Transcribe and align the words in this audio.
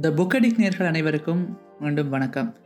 த 0.00 0.10
புக்கடிக் 0.10 0.58
நேர்கள் 0.58 0.86
அனைவருக்கும் 0.86 1.58
மீண்டும் 1.80 2.08
வணக்கம். 2.08 2.56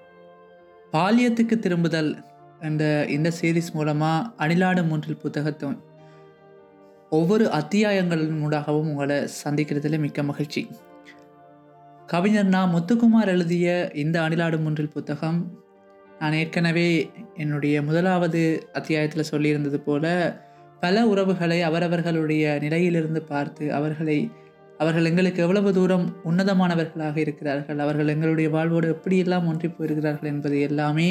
பாலியத்துக்கு 0.93 1.59
திரும்புதல் 1.59 2.17
என்ற 2.61 3.07
இந்த 3.09 3.33
சீரீஸ் 3.41 3.73
மூலமாக 3.73 4.31
அணிலாடு 4.37 4.83
மூன்றில் 4.85 5.17
புத்தகத்தை 5.17 5.69
ஒவ்வொரு 7.11 7.45
அத்தியாயங்களின் 7.45 8.41
ஊடாகவும் 8.47 8.89
உங்களை 8.91 9.29
சந்திக்கிறதுல 9.45 9.99
மிக்க 9.99 10.23
மகிழ்ச்சி. 10.23 10.71
கவிஞர் 12.07 12.45
நான் 12.45 12.75
முத்துக்குமார் 12.75 13.27
எழுதிய 13.27 13.91
இந்த 13.95 14.23
அணிலாடு 14.23 14.59
மூன்றில் 14.59 14.93
புத்தகம் 14.93 15.63
நான் 16.19 16.33
ஏற்கனவே 16.33 17.11
என்னுடைய 17.35 17.83
முதலாவது 17.83 18.69
அத்தியாயத்தில் 18.73 19.31
சொல்லியிருந்தது 19.31 19.77
போல 19.77 20.37
பல 20.81 21.07
உறவுகளை 21.07 21.63
அவரவர்களுடைய 21.63 22.59
நிலையிலிருந்து 22.61 23.23
பார்த்து 23.23 23.75
அவர்களை 23.75 24.31
அவர்கள் 24.83 25.09
எங்களுக்கு 25.11 25.41
எவ்வளவு 25.45 25.71
தூரம் 25.79 26.07
உன்னதமானவர்களாக 26.31 27.17
இருக்கிறார்கள்? 27.25 27.79
அவர்கள் 27.85 28.13
எங்களுடைய 28.15 28.49
வாழ்வோடு 28.57 28.89
எப்படியெல்லாம் 28.95 29.47
ஒன்றி 29.51 29.69
போயிருக்கிறார்கள் 29.69 30.31
என்பது 30.33 30.57
எல்லாமே 30.69 31.09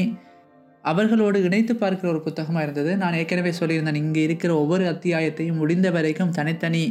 அவர்களோடு 0.83 1.37
இணைத்து 1.47 1.73
பார்க்கிற 1.75 2.07
ஒரு 2.11 2.21
புத்தகமாக 2.27 2.65
இருந்தது. 2.65 2.91
நான் 3.01 3.17
ஏற்கனவே 3.21 3.51
சொல்லியிருந்தேன் 3.59 4.01
இங்கே 4.03 4.21
இருக்கிற 4.27 4.51
ஒவ்வொரு 4.61 4.83
அத்தியாயத்தையும் 4.93 5.59
முடிந்த 5.61 5.87
வரைக்கும் 5.95 6.35
தனித்தனி 6.37 6.83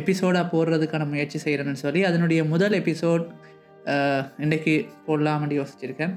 எபிசோடாக 0.00 0.44
போடுறதுக்கான 0.54 1.06
முயற்சி 1.12 1.38
செய்கிறேன்னு 1.44 1.82
சொல்லி 1.84 2.00
அதனுடைய 2.08 2.40
முதல் 2.52 2.74
எபிசோட் 2.80 3.24
இன்றைக்கு 4.44 4.74
போடலாம்னு 5.06 5.58
யோசிச்சிருக்கேன். 5.60 6.14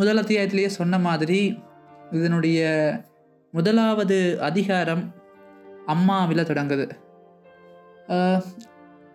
முதல் 0.00 0.20
அத்தியாயத்திலேயே 0.22 0.70
சொன்ன 0.78 0.98
மாதிரி 1.06 1.40
இதனுடைய 2.18 2.60
முதலாவது 3.54 4.18
அதிகாரம் 4.48 5.04
அம்மாவில் 5.94 6.48
தொடங்குது. 6.50 6.86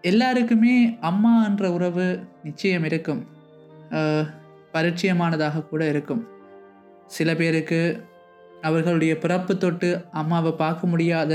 எல்லாருக்குமே 0.01 0.75
அம்மா 1.09 1.31
என்ற 1.45 1.71
உறவு 1.71 2.05
நிச்சயம் 2.43 2.83
இருக்கும். 2.83 3.21
பரிச்சயமானதாக 4.73 5.65
கூட 5.67 5.81
இருக்கும். 5.93 6.23
சில 7.07 7.29
பேருக்கு 7.35 7.81
அவர்களுடைய 8.61 9.13
பிறப்பு 9.17 9.53
தொட்டு 9.57 9.89
அம்மாவை 10.11 10.51
பார்க்க 10.51 10.87
முடியாத 10.87 11.33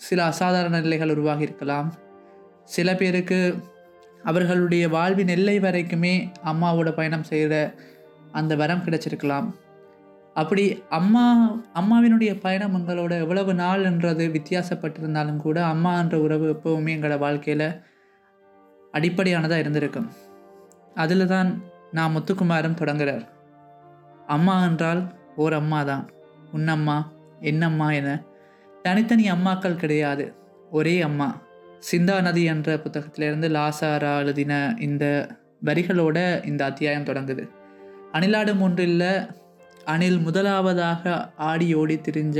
சில 0.00 0.24
அசாதாரண 0.24 0.80
நிலைகள் 0.80 1.12
உருவாகி 1.14 1.46
இருக்கலாம். 1.48 1.88
சில 2.64 2.88
பேருக்கு 2.94 3.40
அவர்களுடைய 4.24 4.84
வாழ்வின் 4.88 5.34
எல்லை 5.36 5.56
வரைக்குமே 5.60 6.14
அம்மாவோட 6.50 6.90
பயணம் 6.94 7.28
செய்கிற 7.30 7.54
அந்த 8.32 8.52
வரம் 8.56 8.84
கிடைச்சிருக்கலாம். 8.84 9.48
அப்படி 10.34 10.64
அம்மா 10.88 11.24
அம்மாவினுடைய 11.80 12.40
பயணம் 12.40 12.74
எங்களோட 12.74 13.12
எவ்வளவு 13.24 13.52
நாள் 13.54 13.82
என்றது 13.84 14.24
வித்தியாசப்பட்டிருந்தாலும் 14.26 15.42
கூட 15.44 15.58
அம்மா 15.64 15.92
என்ற 15.98 16.16
உறவு 16.20 16.46
எப்போவுமே 16.54 16.92
எங்களோட 16.96 17.18
வாழ்க்கையில் 17.18 17.68
அடிப்படையானதாக 18.94 19.62
இருந்திருக்கும். 19.62 20.08
அதில் 20.94 21.26
தான் 21.26 21.50
நான் 21.90 22.14
முத்துக்குமாரும் 22.16 22.74
தொடங்குகிறார் 22.74 23.24
அம்மா 24.26 24.56
என்றால் 24.64 25.02
ஓர் 25.36 25.52
அம்மா 25.52 25.80
தான் 25.82 26.04
உன்னம்மா 26.56 26.98
என்னம்மா 27.40 27.88
என 27.92 28.08
தனித்தனி 28.82 29.24
அம்மாக்கள் 29.30 29.80
கிடையாது. 29.82 30.24
ஒரே 30.70 31.00
அம்மா. 31.00 31.28
சிந்தா 31.90 32.16
நதி 32.22 32.42
என்ற 32.44 32.76
புத்தகத்திலிருந்து 32.76 33.48
லாசாரா 33.56 34.12
எழுதின 34.18 34.52
இந்த 34.80 35.04
வரிகளோட 35.64 36.18
இந்த 36.46 36.62
அத்தியாயம் 36.64 37.04
தொடங்குது. 37.04 37.44
அணிலாடும் 38.12 38.60
ஒன்றில் 38.60 39.00
அணில் 39.84 40.18
முதலாவதாக 40.18 41.32
ஆடி 41.36 41.74
ஓடி 41.74 41.96
திரிஞ்ச 41.96 42.38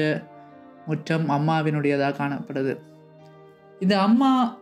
முற்றம் 0.87 1.29
அம்மாவினுடையதாக 1.29 2.19
காணப்படுது. 2.19 2.75
இந்த 3.81 4.01
அம்மா 4.01 4.59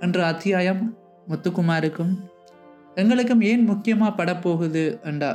என்ற 0.00 0.26
அத்தியாயம் 0.26 0.98
முத்துக்குமாருக்கும் 1.28 2.14
எங்களுக்கும் 2.94 3.40
ஏன் 3.40 3.64
முக்கியமாக 3.64 4.24
படப்போகுது 4.24 5.02
என்றா 5.02 5.30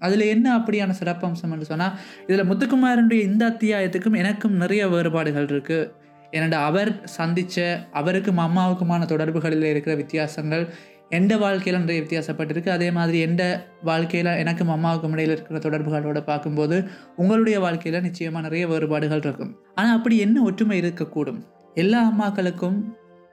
அதில் 0.00 0.20
என்ன 0.20 0.58
அப்படியான 0.58 0.94
சிறப்பம்சம் 1.00 1.52
என்று 1.52 1.64
சொன்னால் 1.64 1.98
இதில் 2.26 2.48
முத்துக்குமாரனுடைய 2.48 3.20
இந்த 3.22 3.48
அத்தியாயத்துக்கும் 3.48 4.16
எனக்கும் 4.16 4.56
நிறைய 4.56 4.88
வேறுபாடுகள் 4.88 5.46
இருக்குது 5.46 5.90
ஏனெண்டா 6.30 6.52
அவர் 6.52 7.04
சந்தித்த 7.04 7.86
அவருக்கும் 7.92 8.38
அம்மாவுக்குமான 8.38 9.06
தொடர்புகளில் 9.06 9.62
இருக்கிற 9.62 9.96
வித்தியாசங்கள் 9.96 10.68
எந்த 11.16 11.32
வாழ்க்கையில் 11.44 11.82
நிறைய 11.82 12.00
வித்தியாசப்பட்டிருக்கு? 12.04 12.70
அதே 12.76 12.88
மாதிரி 12.98 13.18
எந்த 13.28 13.42
வாழ்க்கையில் 13.88 14.30
எனக்கும் 14.42 14.72
அம்மாவுக்கும் 14.74 15.14
இடையில் 15.14 15.34
இருக்கிற 15.34 15.58
தொடர்புகளோட 15.66 16.20
பார்க்கும்போது 16.30 16.76
உங்களுடைய 17.22 17.56
வாழ்க்கையில் 17.64 18.04
நிச்சயமாக 18.08 18.46
நிறைய 18.46 18.64
வேறுபாடுகள் 18.72 19.24
இருக்கும். 19.26 19.52
ஆனால் 19.78 19.96
அப்படி 19.98 20.18
என்ன 20.26 20.42
ஒற்றுமை 20.48 20.78
இருக்கக்கூடும்? 20.82 21.40
எல்லா 21.82 22.00
அம்மாக்களுக்கும் 22.10 22.78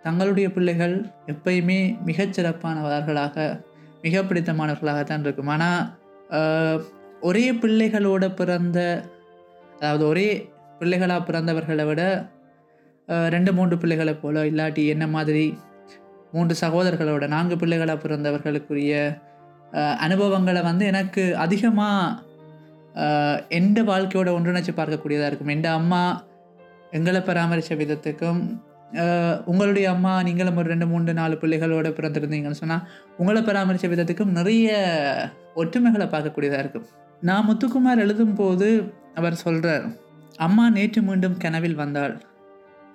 தங்களுடைய 0.06 0.48
பிள்ளைகள் 0.56 0.96
எப்பயுமே 1.34 1.80
மிகச்சிறப்பானவர்களாக 2.08 3.36
மிக 4.06 4.22
பிடித்தமானவர்களாக 4.30 5.02
தான் 5.04 5.26
இருக்கும் 5.26 5.52
ஆனால் 5.56 5.82
ஒரே 7.30 7.46
பிள்ளைகளோட 7.64 8.26
பிறந்த 8.40 8.80
அதாவது 9.76 10.04
ஒரே 10.12 10.30
பிள்ளைகளாக 10.80 11.22
பிறந்தவர்களை 11.28 11.84
விட 11.90 12.02
ரெண்டு 13.36 13.52
மூன்று 13.58 13.76
பிள்ளைகளை 13.78 14.14
போல 14.16 14.44
இல்லாட்டி 14.46 14.84
என்ன 14.94 15.06
மாதிரி 15.08 15.46
மூன்று 16.36 16.56
சகோதரர்களோட 16.64 17.26
நான்கு 17.36 17.56
பிள்ளைகளாக 17.62 18.00
பிறந்தவர்களுக்குரிய 18.04 18.94
அனுபவங்களை 20.06 20.62
வந்து 20.70 20.84
எனக்கு 20.92 21.24
அதிகமாக 21.46 22.30
எந்த 23.60 23.80
வாழ்க்கையோட 23.90 24.30
ஒன்றிணைச்சு 24.38 24.74
பார்க்கக்கூடியதாக 24.80 25.30
இருக்கும். 25.32 25.54
எந்த 25.56 25.68
அம்மா 25.80 26.02
எங்களை 26.98 27.20
பராமரித்த 27.28 27.76
விதத்துக்கும் 27.82 28.42
உங்களுடைய 29.52 29.86
அம்மா 29.96 30.14
நீங்களும் 30.28 30.58
ஒரு 30.62 30.68
ரெண்டு 30.72 30.88
மூன்று 30.94 31.12
நாலு 31.20 31.36
பிள்ளைகளோட 31.42 31.90
பிறந்திருந்தீங்கன்னு 31.98 32.62
சொன்னால் 32.62 32.88
உங்களை 33.20 33.42
பராமரித்த 33.50 33.90
விதத்துக்கும் 33.94 34.34
நிறைய 34.38 34.72
ஒற்றுமைகளை 35.62 36.08
பார்க்கக்கூடியதாக 36.14 36.64
இருக்கும். 36.64 36.88
நான் 37.30 37.48
முத்துக்குமார் 37.50 38.04
எழுதும்போது 38.06 38.68
அவர் 39.20 39.42
சொல்கிறார் 39.46 39.86
அம்மா 40.48 40.66
நேற்று 40.78 41.02
மீண்டும் 41.08 41.40
கனவில் 41.44 41.80
வந்தாள். 41.84 42.16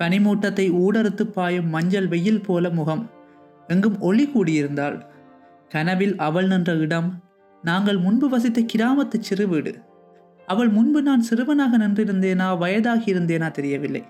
பனிமூட்டத்தை 0.00 0.66
ஊடறுத்து 0.84 1.24
பாயும் 1.36 1.68
மஞ்சள் 1.76 2.08
வெயில் 2.14 2.46
போல 2.48 2.68
முகம். 2.78 3.04
எங்கும் 3.66 4.00
ஒளி 4.00 4.30
கூடியிருந்தாள். 4.34 5.00
கனவில் 5.68 6.16
அவள் 6.16 6.46
நின்ற 6.46 6.72
இடம் 6.74 7.08
நாங்கள் 7.62 7.98
முன்பு 7.98 8.28
வசித்த 8.28 8.60
கிராமத்து 8.74 9.18
சிறு 9.18 9.48
வீடு. 9.48 9.72
அவள் 10.46 10.68
முன்பு 10.68 11.02
நான் 11.02 11.20
சிறுவனாக 11.20 11.78
நின்றிருந்தேனா 11.78 12.58
வயதாகி 12.58 13.14
இருந்தேனா 13.14 13.50
தெரியவில்லை. 13.50 14.02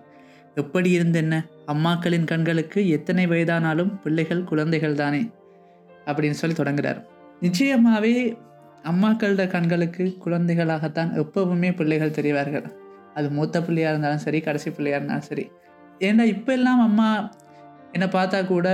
எப்படி 0.54 0.98
இருந்தென்ன? 0.98 1.34
அம்மாக்களின் 1.66 2.24
கண்களுக்கு 2.24 2.88
எத்தனை 2.88 3.26
வயதானாலும் 3.26 4.00
பிள்ளைகள் 4.02 4.44
குழந்தைகள் 4.44 4.94
தானே 4.94 5.30
அப்படின்னு 6.06 6.38
சொல்லி 6.42 6.56
தொடங்குறார். 6.56 7.00
நிச்சயமாகவே 7.40 8.36
அம்மாக்களோட 8.82 9.46
கண்களுக்கு 9.46 10.16
குழந்தைகளாகத்தான் 10.24 11.10
எப்பவுமே 11.22 11.76
பிள்ளைகள் 11.76 12.10
தெரிவார்கள். 12.10 12.66
அது 13.14 13.30
மூத்த 13.30 13.62
பிள்ளையாக 13.62 13.92
இருந்தாலும் 13.92 14.24
சரி 14.24 14.40
கடைசி 14.40 14.70
பிள்ளையாக 14.70 15.04
இருந்தாலும் 15.04 15.28
சரி. 15.28 15.50
ஏன்னா 15.98 16.24
இப்போ 16.34 16.52
எல்லாம் 16.52 16.80
அம்மா 16.80 17.34
என்னை 17.92 18.08
பார்த்தா 18.08 18.46
கூட 18.46 18.68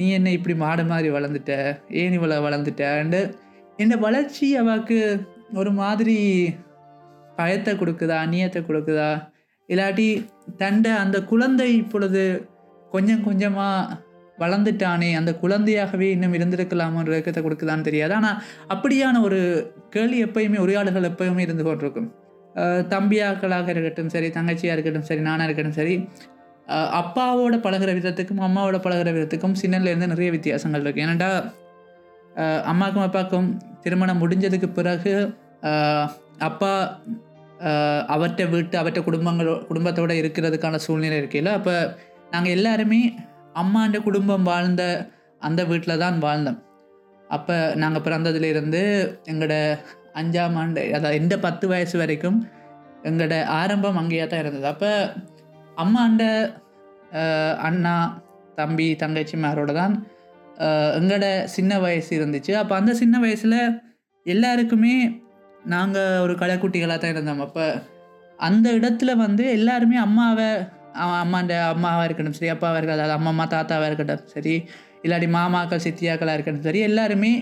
நீ 0.00 0.06
என்ன 0.18 0.28
இப்படி 0.38 0.54
மாடு 0.64 0.82
மாதிரி 0.90 1.08
வளர்ந்துட்ட? 1.16 1.54
ஏன் 2.00 2.16
இவ்வளோ 2.18 2.36
அண்டு 2.90 3.22
இந்த 3.82 3.94
வளர்ச்சி 4.06 4.46
அவாக்கு 4.60 4.98
ஒரு 5.60 5.70
மாதிரி 5.82 6.18
பயத்தை 7.38 7.72
கொடுக்குதா? 7.74 8.16
அந்நியத்தை 8.24 8.60
கொடுக்குதா? 8.62 9.10
இல்லாட்டி 9.68 10.06
தண்டை 10.62 10.92
அந்த 11.02 11.16
குழந்தை 11.30 11.68
இப்பொழுது 11.82 12.22
கொஞ்சம் 12.90 13.24
கொஞ்சமாக 13.26 13.98
வளர்ந்துட்டானே 14.38 15.08
அந்த 15.18 15.32
குழந்தையாகவே 15.42 16.06
இன்னும் 16.14 16.34
இருந்திருக்கலாமன்ற 16.38 17.14
இயக்கத்தை 17.16 17.42
கொடுக்குதான்னு 17.42 17.86
தெரியாது. 17.88 18.12
ஆனால் 18.18 18.38
அப்படியான 18.74 19.20
ஒரு 19.26 19.40
கேள்வி 19.94 20.18
எப்பயுமே 20.26 20.58
உரையாடல்கள் 20.64 21.08
எப்பயுமே 21.10 21.44
இருந்து 21.46 21.64
கொண்டிருக்கும். 21.64 22.08
தம்பியாக்களாக 22.94 23.68
இருக்கட்டும் 23.74 24.12
சரி 24.14 24.28
தங்கச்சியாக 24.36 24.76
இருக்கட்டும் 24.76 25.08
சரி 25.10 25.22
நானாக 25.28 25.46
இருக்கட்டும் 25.48 25.78
சரி 25.80 25.94
அப்பாவோட 26.98 27.54
பழகிற 27.66 27.90
விதத்துக்கும் 27.94 28.42
அம்மாவோட 28.46 28.78
பழகிற 28.82 29.10
விதத்துக்கும் 29.12 29.56
சின்னலேருந்து 29.62 30.12
நிறைய 30.12 30.30
வித்தியாசங்கள் 30.30 30.84
இருக்குது 30.84 31.04
ஏன்னாண்டா 31.04 31.30
அம்மாவுக்கும் 32.64 33.06
அப்பாவுக்கும் 33.06 33.48
திருமணம் 33.80 34.22
முடிஞ்சதுக்கு 34.22 34.68
பிறகு 34.72 35.14
அப்பா 36.48 36.72
அவற்ற 38.14 38.44
வீட்டு 38.48 38.76
அவற்றை 38.78 39.00
குடும்பங்களோ 39.04 39.54
குடும்பத்தோடு 39.68 40.14
இருக்கிறதுக்கான 40.22 40.78
சூழ்நிலை 40.86 41.16
இருக்கையில் 41.18 41.56
அப்போ 41.56 41.74
நாங்கள் 42.30 42.54
எல்லாருமே 42.56 43.00
அம்மாண்ட 43.54 43.98
குடும்பம் 44.02 44.48
வாழ்ந்த 44.50 44.82
அந்த 45.40 45.60
வீட்டில் 45.64 46.00
தான் 46.04 46.18
வாழ்ந்தோம். 46.24 46.58
அப்போ 47.30 47.56
நாங்கள் 47.82 48.04
பிறந்ததுலேருந்து 48.06 48.82
எங்களோட 49.30 49.56
அஞ்சாம் 50.20 50.56
ஆண்டு 50.62 50.82
அதாவது 50.96 51.18
எந்த 51.22 51.34
பத்து 51.38 51.64
வயசு 51.68 51.96
வரைக்கும் 51.98 52.38
எங்களோட 53.04 53.34
ஆரம்பம் 53.60 53.98
அங்கேயே 54.00 54.24
தான் 54.26 54.42
இருந்தது. 54.42 54.66
அப்போ 54.66 54.90
அம்மாண்ட 55.82 56.24
அண்ணா 57.68 57.94
தம்பி 58.58 58.88
தங்கச்சிமாரோட 59.02 59.72
தான் 59.80 59.94
எங்களோட 60.98 61.26
சின்ன 61.54 61.72
வயசு 61.84 62.10
இருந்துச்சு. 62.18 62.52
அப்போ 62.60 62.74
அந்த 62.80 62.92
சின்ன 63.02 63.18
வயசில் 63.24 63.58
எல்லாருக்குமே 64.26 64.94
நாங்கள் 65.74 66.20
ஒரு 66.24 66.34
கடைக்குட்டிகளாக 66.42 66.98
தான் 67.00 67.14
இருந்தோம். 67.14 67.42
அப்போ 67.46 67.64
அந்த 68.38 68.66
இடத்துல 68.78 69.10
வந்து 69.24 69.44
எல்லாருமே 69.56 69.96
அம்மாவை 70.06 70.48
அம்மாண்ட 71.22 71.54
அம்மாவாக 71.72 72.06
இருக்கட்டும் 72.06 72.36
சரி 72.38 72.52
அப்பாவாக 72.52 72.78
இருக்கட்டும் 72.78 73.00
அதாவது 73.00 73.18
அம்மா 73.18 73.30
அம்மா 73.30 73.46
தாத்தாவாக 73.46 73.88
இருக்கட்டும் 73.90 74.24
சரி 74.34 74.54
இல்லாட்டி 75.04 75.28
மாமாக்கள் 75.36 75.84
சித்தியாக்களாக 75.86 76.36
இருக்கட்டும் 76.36 76.66
சரி 76.68 76.80
எல்லாருமே 76.88 77.32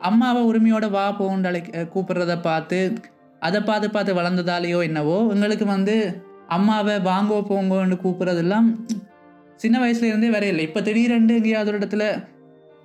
அம்மாவை 0.00 0.40
உரிமையோட 0.50 0.86
வா 0.90 1.04
போன்ற 1.18 1.48
அழைக்க 1.50 1.86
கூப்பிட்றத 1.94 2.34
பார்த்து 2.40 2.80
அதை 3.42 3.60
பார்த்து 3.60 3.88
பார்த்து 3.90 4.18
வளர்ந்ததாலேயோ 4.20 4.80
என்னவோ 4.88 5.16
எங்களுக்கு 5.34 5.66
வந்து 5.66 5.96
அம்மாவை 6.56 6.94
வாங்கோ 7.10 7.38
போங்கோன்னு 7.50 7.96
கூப்பிட்றதெல்லாம் 8.04 8.68
சின்ன 9.62 9.76
வயசுல 9.82 10.10
இருந்தே 10.10 10.28
வேற 10.34 10.44
இல்லை. 10.52 10.64
இப்போ 10.68 10.80
திடீரெண்டு 10.86 11.32
எங்கேயாவது 11.38 11.70
ஒரு 11.72 11.80
இடத்துல 11.80 12.04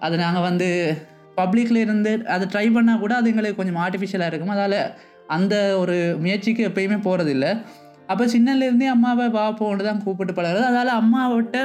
அது 0.06 0.16
நாங்கள் 0.24 0.46
வந்து 0.50 0.68
பப்ளிக்ல 1.40 1.78
இருந்து 1.86 2.12
அதை 2.34 2.46
ட்ரை 2.54 2.68
பண்ணால் 2.76 3.02
கூட 3.04 3.14
அது 3.20 3.30
எங்களுக்கு 3.32 3.60
கொஞ்சம் 3.60 3.82
ஆர்டிஃபிஷியலாக 3.86 4.32
இருக்கும். 4.32 4.54
அதால் 4.56 4.80
அந்த 5.36 5.56
ஒரு 5.82 5.96
முயற்சிக்கு 6.24 6.62
எப்பயுமே 6.70 6.98
போகிறதில்ல 7.08 7.48
அப்போ 8.12 8.24
சின்னலேருந்தே 8.34 8.88
அம்மாவை 8.96 9.26
வா 9.30 9.46
போன்னு 9.60 9.88
தான் 9.88 10.04
கூப்பிட்டு 10.04 10.34
பழகிறது. 10.34 10.68
அதால் 10.72 10.92
அம்மாவிட்ட 11.02 11.58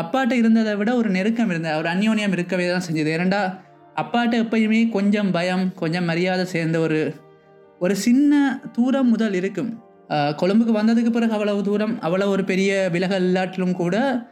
அப்பாட்ட 0.00 0.32
இருந்ததை 0.32 0.72
விட 0.80 0.90
ஒரு 0.96 1.08
நெருக்கம் 1.16 1.50
இருந்தது. 1.52 1.76
ஒரு 1.80 1.88
அந்யோன்யம் 1.94 2.34
இருக்கவே 2.36 2.66
தான் 2.72 2.86
செஞ்சது. 2.88 3.10
ஏனண்டா 3.16 3.40
அப்பாட்ட 4.02 4.34
எப்பயுமே 4.44 4.80
கொஞ்சம் 4.96 5.30
பயம் 5.36 5.64
கொஞ்சம் 5.74 6.08
மரியாதை 6.10 6.44
சேர்ந்த 6.54 6.78
ஒரு 6.86 7.00
ஒரு 7.84 7.94
சின்ன 8.06 8.32
தூரம் 8.76 9.08
முதல் 9.08 9.36
இருக்கும். 9.40 9.70
கொழும்புக்கு 10.36 10.72
வந்ததுக்கு 10.72 11.10
பிறகு 11.10 11.32
அவ்வளவு 11.32 11.62
தூரம் 11.62 12.00
அவ்வளோ 12.00 12.28
ஒரு 12.28 12.44
பெரிய 12.44 12.88
விலகல் 12.92 13.22
இல்லாட்டிலும் 13.22 13.72
கூட 13.72 14.26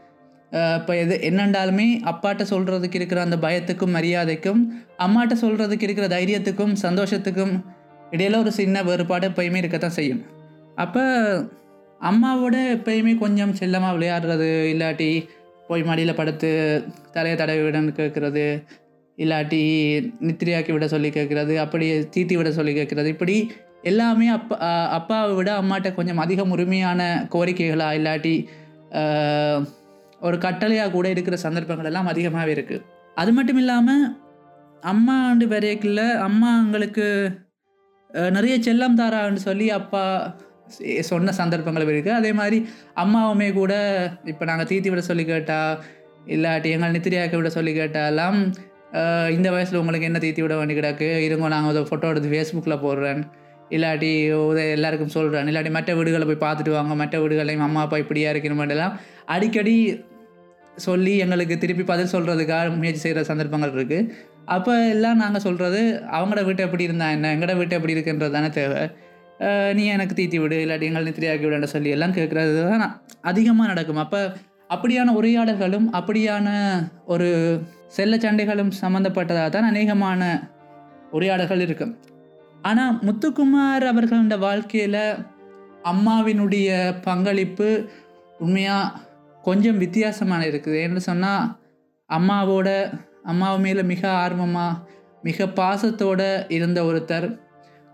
இப்போ 0.52 0.96
எது 0.96 1.18
என்னண்டாலுமே 1.22 2.00
அப்பாட்ட 2.04 2.42
சொல்கிறதுக்கு 2.50 2.94
இருக்கிற 2.94 3.20
அந்த 3.20 3.36
பயத்துக்கும் 3.36 3.94
மரியாதைக்கும் 3.96 4.60
அம்மாட்ட 4.98 5.34
சொல்கிறதுக்கு 5.40 5.82
இருக்கிற 5.82 6.06
தைரியத்துக்கும் 6.06 6.72
சந்தோஷத்துக்கும் 6.82 7.64
இடையில 8.10 8.38
ஒரு 8.38 8.52
சின்ன 8.52 8.82
வேறுபாடு 8.82 9.28
எப்பயுமே 9.28 9.56
இருக்கத்தான் 9.56 9.90
செய்யும். 9.90 10.24
அப்போ 10.74 11.02
அம்மாவோட 12.02 12.54
எப்பயுமே 12.54 13.18
கொஞ்சம் 13.18 13.54
செல்லமாக 13.54 13.98
விளையாடுறது 13.98 14.74
இல்லாட்டி 14.74 15.28
போய் 15.68 15.82
மடியில் 15.82 16.14
படுத்து 16.14 16.82
தலையை 17.12 17.38
தடவி 17.38 17.58
விடன்னு 17.58 17.92
கேட்குறது 17.96 18.64
இல்லாட்டி 19.16 19.60
நித்திரியாக்கி 20.20 20.72
விட 20.72 20.88
சொல்லி 20.88 21.08
கேட்குறது 21.08 21.56
அப்படி 21.56 21.92
தீத்தி 22.00 22.36
விட 22.36 22.52
சொல்லி 22.52 22.72
கேட்குறது 22.72 23.06
இப்படி 23.06 23.50
எல்லாமே 23.90 24.26
அப்பா 24.36 24.56
அப்பாவை 24.98 25.32
விட 25.34 25.50
அம்மாட்ட 25.60 25.88
கொஞ்சம் 25.94 26.22
அதிகம் 26.24 26.52
உரிமையான 26.54 27.00
கோரிக்கைகளாக 27.34 27.98
இல்லாட்டி 27.98 28.34
ஒரு 30.20 30.36
கட்டளையாக 30.44 30.90
கூட 30.90 31.06
இருக்கிற 31.14 31.36
சந்தர்ப்பங்கள் 31.46 31.88
எல்லாம் 31.90 32.10
அதிகமாகவே 32.12 32.52
இருக்குது 32.56 32.84
அது 33.16 33.30
மட்டும் 33.32 33.60
இல்லாமல் 33.62 34.04
அம்மாண்டு 34.82 35.46
வரைக்குள்ள 35.52 36.00
அம்மா 36.28 36.50
எங்களுக்கு 36.64 37.06
நிறைய 38.36 38.54
செல்லம் 38.58 38.98
தாரான்னு 39.00 39.40
சொல்லி 39.48 39.66
அப்பா 39.78 40.02
சொன்ன 41.10 41.32
சந்தர்ப்பங்கள் 41.40 41.92
இருக்குது 41.94 42.18
அதே 42.20 42.30
மாதிரி 42.32 42.58
அம்மாவுமே 43.02 43.48
கூட 43.52 43.72
இப்போ 44.24 44.44
நாங்கள் 44.44 44.68
தீத்தி 44.70 44.88
விட 44.92 45.02
சொல்லி 45.10 45.24
கேட்டால் 45.24 45.74
இல்லாட்டி 46.26 46.68
எங்கள் 46.76 46.94
நித்திரியாக்க 46.96 47.36
விட 47.38 47.50
சொல்லி 47.56 47.72
கேட்டாலாம் 47.72 48.38
இந்த 49.36 49.48
வயசில் 49.54 49.80
உங்களுக்கு 49.80 50.08
என்ன 50.08 50.18
தீத்தி 50.22 50.42
விட 50.42 50.54
வேண்டி 50.58 50.74
கிடக்கு? 50.74 51.08
இருங்க 51.26 51.48
நாங்கள் 51.54 51.80
ஒரு 51.82 51.88
ஃபோட்டோ 51.90 52.10
எடுத்து 52.12 52.32
ஃபேஸ்புக்கில் 52.32 52.82
போடுறேன். 52.84 53.20
இல்லாட்டி 53.74 54.10
எல்லாருக்கும் 54.76 55.14
சொல்கிறேன் 55.16 55.48
இல்லாட்டி 55.52 55.72
மற்ற 55.76 55.94
வீடுகளை 55.98 56.26
போய் 56.28 56.44
பார்த்துட்டு 56.44 56.74
வாங்க 56.76 56.94
மற்ற 57.02 57.16
வீடுகளையும் 57.22 57.66
அம்மா 57.68 57.80
அப்பா 57.86 57.98
இப்படியா 58.04 58.30
இருக்கணுமெல்லாம் 58.34 58.94
அடிக்கடி 59.34 59.74
சொல்லி 60.86 61.12
எங்களுக்கு 61.24 61.54
திருப்பி 61.62 61.84
பதில் 61.90 62.12
சொல்கிறதுக்காக 62.14 62.72
முயற்சி 62.80 63.02
செய்கிற 63.04 63.20
சந்தர்ப்பங்கள் 63.30 63.74
இருக்குது 63.76 64.08
அப்போ 64.56 64.72
எல்லாம் 64.94 65.20
நாங்கள் 65.22 65.44
சொல்கிறது 65.46 65.80
அவங்களோட 66.16 66.42
வீட்டை 66.48 66.64
எப்படி 66.66 66.84
இருந்தா 66.88 67.06
என்ன 67.16 67.30
எங்களோட 67.34 67.54
வீட்டை 67.60 67.76
எப்படி 67.78 67.94
இருக்குன்றது 67.96 68.36
தானே 68.36 68.50
தேவை. 68.58 68.82
நீ 69.76 69.82
எனக்கு 69.94 70.14
தீத்தி 70.18 70.38
விடு 70.42 70.58
இல்லாட்டி 70.64 70.86
எங்களை 70.88 71.06
நித்திரியாக்கி 71.08 71.46
விடுன்ற 71.46 71.68
சொல்லி 71.72 71.90
எல்லாம் 71.96 72.14
கேட்குறது 72.18 72.52
தான் 72.68 72.84
அதிகமாக 73.30 73.70
நடக்கும். 73.72 74.02
அப்போ 74.04 74.20
அப்படியான 74.74 75.12
உரையாடல்களும் 75.20 75.88
அப்படியான 75.98 76.48
ஒரு 77.14 77.28
செல்ல 77.96 78.16
சண்டைகளும் 78.24 78.72
சம்மந்தப்பட்டதாக 78.82 79.48
தான் 79.56 79.68
அநேகமான 79.72 80.22
உரையாடல்கள் 81.18 81.64
இருக்கும். 81.66 81.92
ஆனால் 82.66 82.98
முத்துக்குமார் 83.06 83.84
அவர்களோட 83.90 84.38
வாழ்க்கையில் 84.38 85.02
அம்மாவினுடைய 85.84 86.68
பங்களிப்பு 87.02 87.68
உண்மையாக 88.38 88.98
கொஞ்சம் 89.42 89.78
வித்தியாசமான 89.78 90.44
இருக்குது. 90.44 90.78
ஏன்னு 90.84 91.02
சொன்னால் 91.08 91.44
அம்மாவோட 92.12 92.68
அம்மாவு 93.24 93.58
மேலே 93.58 93.82
மிக 93.82 94.02
ஆர்வமாக 94.10 94.78
மிக 95.22 95.46
பாசத்தோடு 95.46 96.28
இருந்த 96.48 96.82
ஒருத்தர். 96.82 97.26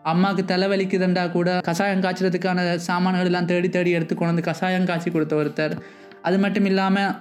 அம்மாவுக்கு 0.03 0.45
தலைவலிக்குதுண்டா 0.55 1.25
கூட 1.31 1.61
கஷாயம் 1.61 2.01
காய்ச்சறதுக்கான 2.01 2.61
சாமான்கள் 2.77 3.25
எல்லாம் 3.25 3.47
தேடி 3.47 3.69
தேடி 3.69 3.91
எடுத்து 3.91 4.15
கொண்டு 4.15 4.33
வந்து 4.35 4.49
கஷாயம் 4.51 4.87
காய்ச்சி 4.87 5.11
கொடுத்த 5.11 5.37
ஒருத்தர். 5.37 5.75
அது 6.23 6.39
மட்டும் 6.39 6.65
இல்லாமல் 6.65 7.13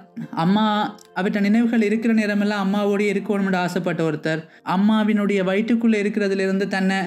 அம்மா 0.44 0.66
அவற்ற 1.14 1.40
நினைவுகள் 1.40 1.82
இருக்கிற 1.82 2.12
நேரமெல்லாம் 2.14 2.62
அம்மாவோடய 2.64 3.12
இருக்கணும்னு 3.14 3.56
ஆசைப்பட்ட 3.56 4.02
ஒருத்தர். 4.10 4.42
அம்மாவினுடைய 4.76 5.42
வயிற்றுக்குள்ளே 5.44 6.02
இருக்கிறதுலேருந்து 6.02 6.68
தன்னை 6.68 7.00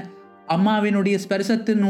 அம்மாவினுடைய 0.49 1.15
ஸ்பரிசத்தின் 1.25 1.83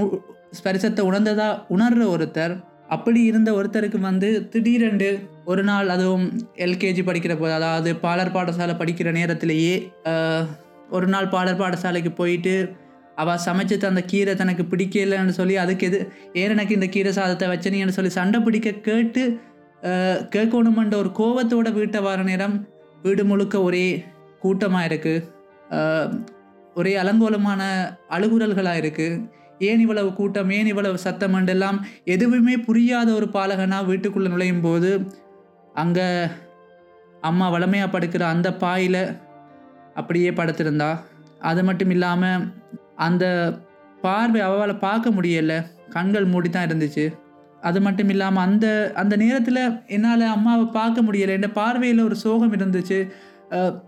ஸ்பரிசத்தை 0.52 1.04
உணர்ந்ததா 1.06 1.50
உணர்ற 1.68 2.04
ஒருத்தர் 2.08 2.54
அப்படி 2.88 3.20
இருந்த 3.24 3.50
ஒருத்தருக்கு 3.54 4.00
வந்து 4.00 4.30
திடீரென்று 4.50 5.10
ஒரு 5.46 5.64
நாள் 5.64 5.88
அதுவும் 5.90 6.26
எல்கேஜி 6.56 7.02
படிக்கிற 7.06 7.34
போது 7.38 7.54
அதாவது 7.54 7.92
பாலர் 7.96 8.34
பாடசாலை 8.34 8.76
படிக்கிற 8.76 9.12
நேரத்திலேயே 9.12 9.76
ஒரு 10.90 11.08
நாள் 11.08 11.28
பாலர் 11.28 11.62
பாடசாலைக்கு 11.62 12.12
போயிட்டு 12.14 12.54
அவள் 13.16 13.44
சமைச்சு 13.46 13.76
தந்த 13.78 14.02
கீரை 14.06 14.34
தனக்கு 14.36 14.64
பிடிக்கலன்னு 14.64 15.34
சொல்லி 15.34 15.56
அதுக்கு 15.56 15.86
எது 15.86 16.00
ஏன் 16.34 16.54
எனக்கு 16.54 16.74
இந்த 16.74 16.88
கீரை 16.88 17.12
சாதத்தை 17.12 17.48
வச்சனீங்கன்னு 17.48 17.98
சொல்லி 17.98 18.12
சண்டை 18.12 18.40
பிடிக்க 18.40 18.72
கேட்டு 18.82 19.24
கேட்கணுமென்ற 20.30 20.96
ஒரு 20.98 21.12
கோவத்தோட 21.18 21.70
வீட்டை 21.74 22.00
வர 22.02 22.24
நேரம் 22.24 22.56
வீடு 23.02 23.24
முழுக்க 23.26 23.56
ஒரே 23.62 23.88
கூட்டமாக 24.40 24.88
இருக்குது 24.88 25.16
ஒரே 26.76 26.96
அலங்கோலமான 26.96 27.64
அழுகுரல்களாக 28.10 28.78
இருக்குது 28.78 29.32
ஏன் 29.60 29.80
இவ்வளவு 29.80 30.14
கூட்டம் 30.14 30.50
ஏன் 30.50 30.66
இவ்வளவு 30.66 30.98
சத்தம் 30.98 31.48
எல்லாம் 31.48 31.86
எதுவுமே 32.06 32.58
புரியாத 32.58 33.14
ஒரு 33.14 33.28
பாலகனாக 33.28 33.86
வீட்டுக்குள்ளே 33.86 34.30
நுழையும் 34.30 34.62
போது 34.62 35.08
அங்கே 35.74 36.26
அம்மா 37.22 37.50
வளமையாக 37.50 38.00
படுக்கிற 38.00 38.22
அந்த 38.22 38.54
பாயில் 38.54 39.18
அப்படியே 39.94 40.30
படுத்திருந்தா. 40.30 41.00
அது 41.40 41.64
மட்டும் 41.64 41.90
இல்லாமல் 41.90 42.54
அந்த 42.96 43.54
பார்வை 44.02 44.42
அவளால் 44.42 44.80
பார்க்க 44.80 45.10
முடியல. 45.10 45.66
கண்கள் 45.90 46.26
மூடி 46.26 46.50
தான் 46.50 46.68
இருந்துச்சு. 46.68 47.20
அது 47.62 47.82
மட்டும் 47.82 48.10
இல்லாமல் 48.10 48.44
அந்த 48.44 48.92
அந்த 48.96 49.16
நேரத்தில் 49.16 49.86
என்னால் 49.88 50.22
அம்மாவை 50.22 50.66
பார்க்க 50.66 51.02
முடியலை. 51.02 51.42
என் 51.42 51.52
பார்வையில் 51.52 52.04
ஒரு 52.04 52.16
சோகம் 52.16 52.54
இருந்துச்சு. 52.54 53.12
அ- 53.52 53.84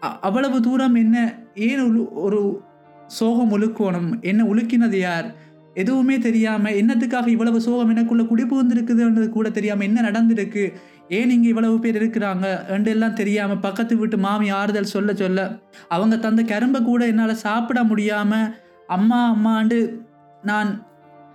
அவ்வளவு 0.00 0.60
தூரம் 0.60 0.94
என்ன 0.94 1.34
ஏன் 1.54 1.82
உழு 1.82 2.12
ஒரு 2.12 2.62
சோகம் 3.06 3.52
உலுக்கணும்? 3.56 4.22
என்ன 4.22 4.44
உலுக்கினது 4.44 4.98
யார்? 4.98 5.34
எதுவுமே 5.74 6.18
தெரியாமல் 6.18 6.72
என்னத்துக்காக 6.72 7.26
இவ்வளவு 7.26 7.60
சோகம் 7.60 7.88
எனக்குள்ள 7.88 8.22
குடிபுகுந்திருக்குதுன்றது 8.22 9.28
கூட 9.28 9.50
தெரியாமல் 9.50 9.86
என்ன 9.86 10.10
நடந்திருக்கு? 10.10 10.72
ஏன் 11.08 11.30
இங்கே 11.30 11.48
இவ்வளவு 11.48 11.78
பேர் 11.78 11.98
இருக்கிறாங்க? 12.02 12.68
என்று 12.68 12.90
எல்லாம் 12.90 13.14
தெரியாமல் 13.14 13.58
பக்கத்து 13.58 13.96
வீட்டு 13.96 14.18
மாமி 14.18 14.50
ஆறுதல் 14.50 14.84
சொல்ல 14.84 15.14
சொல்ல 15.14 15.60
அவங்க 15.88 16.16
தந்த 16.16 16.42
கரும்பை 16.42 16.82
கூட 16.82 17.06
என்னால் 17.06 17.34
சாப்பிட 17.34 17.84
முடியாமல் 17.84 18.50
அம்மா 18.86 19.34
அம்மாண்டு 19.34 20.00
நான் 20.42 20.86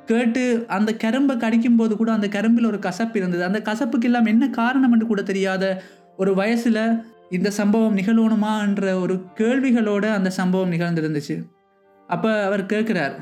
கேட்டு 0.06 0.66
அந்த 0.68 0.96
கரும்பை 0.96 1.38
கடிக்கும் 1.38 1.76
போது 1.76 1.98
கூட 1.98 2.12
அந்த 2.12 2.28
கரும்பில் 2.28 2.66
ஒரு 2.66 2.80
கசப்பு 2.80 3.20
இருந்தது. 3.20 3.44
அந்த 3.44 3.60
கசப்புக்கு 3.60 4.02
எல்லாம் 4.02 4.26
என்ன 4.26 4.50
காரணம் 4.50 4.92
என்று 4.92 5.08
கூட 5.08 5.22
தெரியாத 5.22 5.84
ஒரு 6.18 6.36
வயசில் 6.36 6.84
இந்த 7.30 7.50
சம்பவம் 7.52 7.98
நிகழணுமா 7.98 8.60
என்ற 8.62 9.00
ஒரு 9.00 9.16
கேள்விகளோட 9.36 10.06
அந்த 10.14 10.30
சம்பவம் 10.30 10.72
நிகழ்ந்திருந்துச்சு. 10.72 11.36
அப்போ 12.08 12.46
அவர் 12.46 12.66
கேட்குறார் 12.66 13.16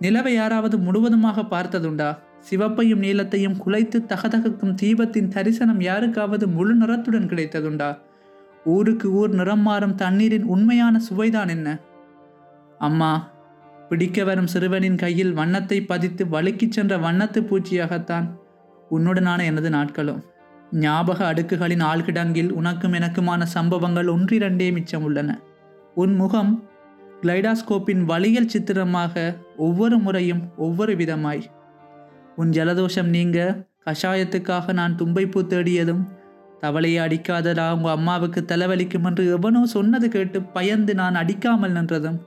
நிலவை 0.00 0.28
யாராவது 0.28 0.78
முழுவதுமாக 0.78 1.42
பார்த்ததுண்டா? 1.42 2.18
சிவப்பையும் 2.50 3.02
நீளத்தையும் 3.02 3.58
குலைத்து 3.66 3.98
தகதகக்கும் 4.08 4.74
தீபத்தின் 4.82 5.28
தரிசனம் 5.28 5.80
யாருக்காவது 5.80 6.48
முழு 6.48 6.74
நிறத்துடன் 6.74 7.30
கிடைத்ததுண்டா? 7.30 7.98
ஊருக்கு 8.64 9.12
ஊர் 9.12 9.30
நிறம் 9.30 9.60
மாறும் 9.60 9.94
தண்ணீரின் 9.94 10.44
உண்மையான 10.44 11.00
சுவைதான் 11.10 11.48
என்ன? 11.48 11.78
அம்மா 12.78 13.30
பிடிக்க 13.88 14.24
வரும் 14.24 14.46
சிறுவனின் 14.46 14.96
கையில் 14.96 15.32
வண்ணத்தை 15.32 15.80
பதித்து 15.82 16.24
வழுக்கிச் 16.24 16.72
சென்ற 16.72 16.96
வண்ணத்து 16.96 17.40
பூச்சியாகத்தான். 17.48 18.26
உன்னுடனான 18.88 19.44
எனது 19.44 19.70
நாட்களும். 19.70 20.22
ஞாபக 20.70 21.32
அடுக்குகளின் 21.32 21.82
ஆழ்கிடங்கில் 21.82 22.50
உனக்கும் 22.50 22.92
எனக்குமான 22.92 23.42
சம்பவங்கள் 23.42 24.06
ஒன்றிரண்டே 24.06 24.72
மிச்சம் 24.72 25.02
உள்ளன 25.02 25.40
உன் 25.94 26.14
முகம் 26.14 26.68
கிளைடாஸ்கோப்பின் 27.22 28.04
வலியல் 28.04 28.46
சித்திரமாக 28.46 29.36
ஒவ்வொரு 29.56 29.98
முறையும் 29.98 30.54
ஒவ்வொரு 30.56 30.94
விதமாய். 30.94 31.42
உன் 32.36 32.50
ஜலதோஷம் 32.50 33.06
நீங்க 33.06 33.64
கஷாயத்துக்காக 33.84 34.72
நான் 34.72 34.94
தும்பைப்பூ 34.94 35.42
தேடியதும் 35.42 36.06
தவளையை 36.60 37.06
அடிக்காதடா 37.06 37.74
உங்கள் 37.74 37.92
அம்மாவுக்கு 37.92 38.44
தலைவலிக்கும் 38.48 39.04
என்று 39.04 39.30
எவனோ 39.30 39.66
சொன்னது 39.66 40.08
கேட்டு 40.08 40.42
பயந்து 40.42 40.94
நான் 40.94 41.14
அடிக்காமல் 41.14 41.72
நின்றதும் 41.72 42.18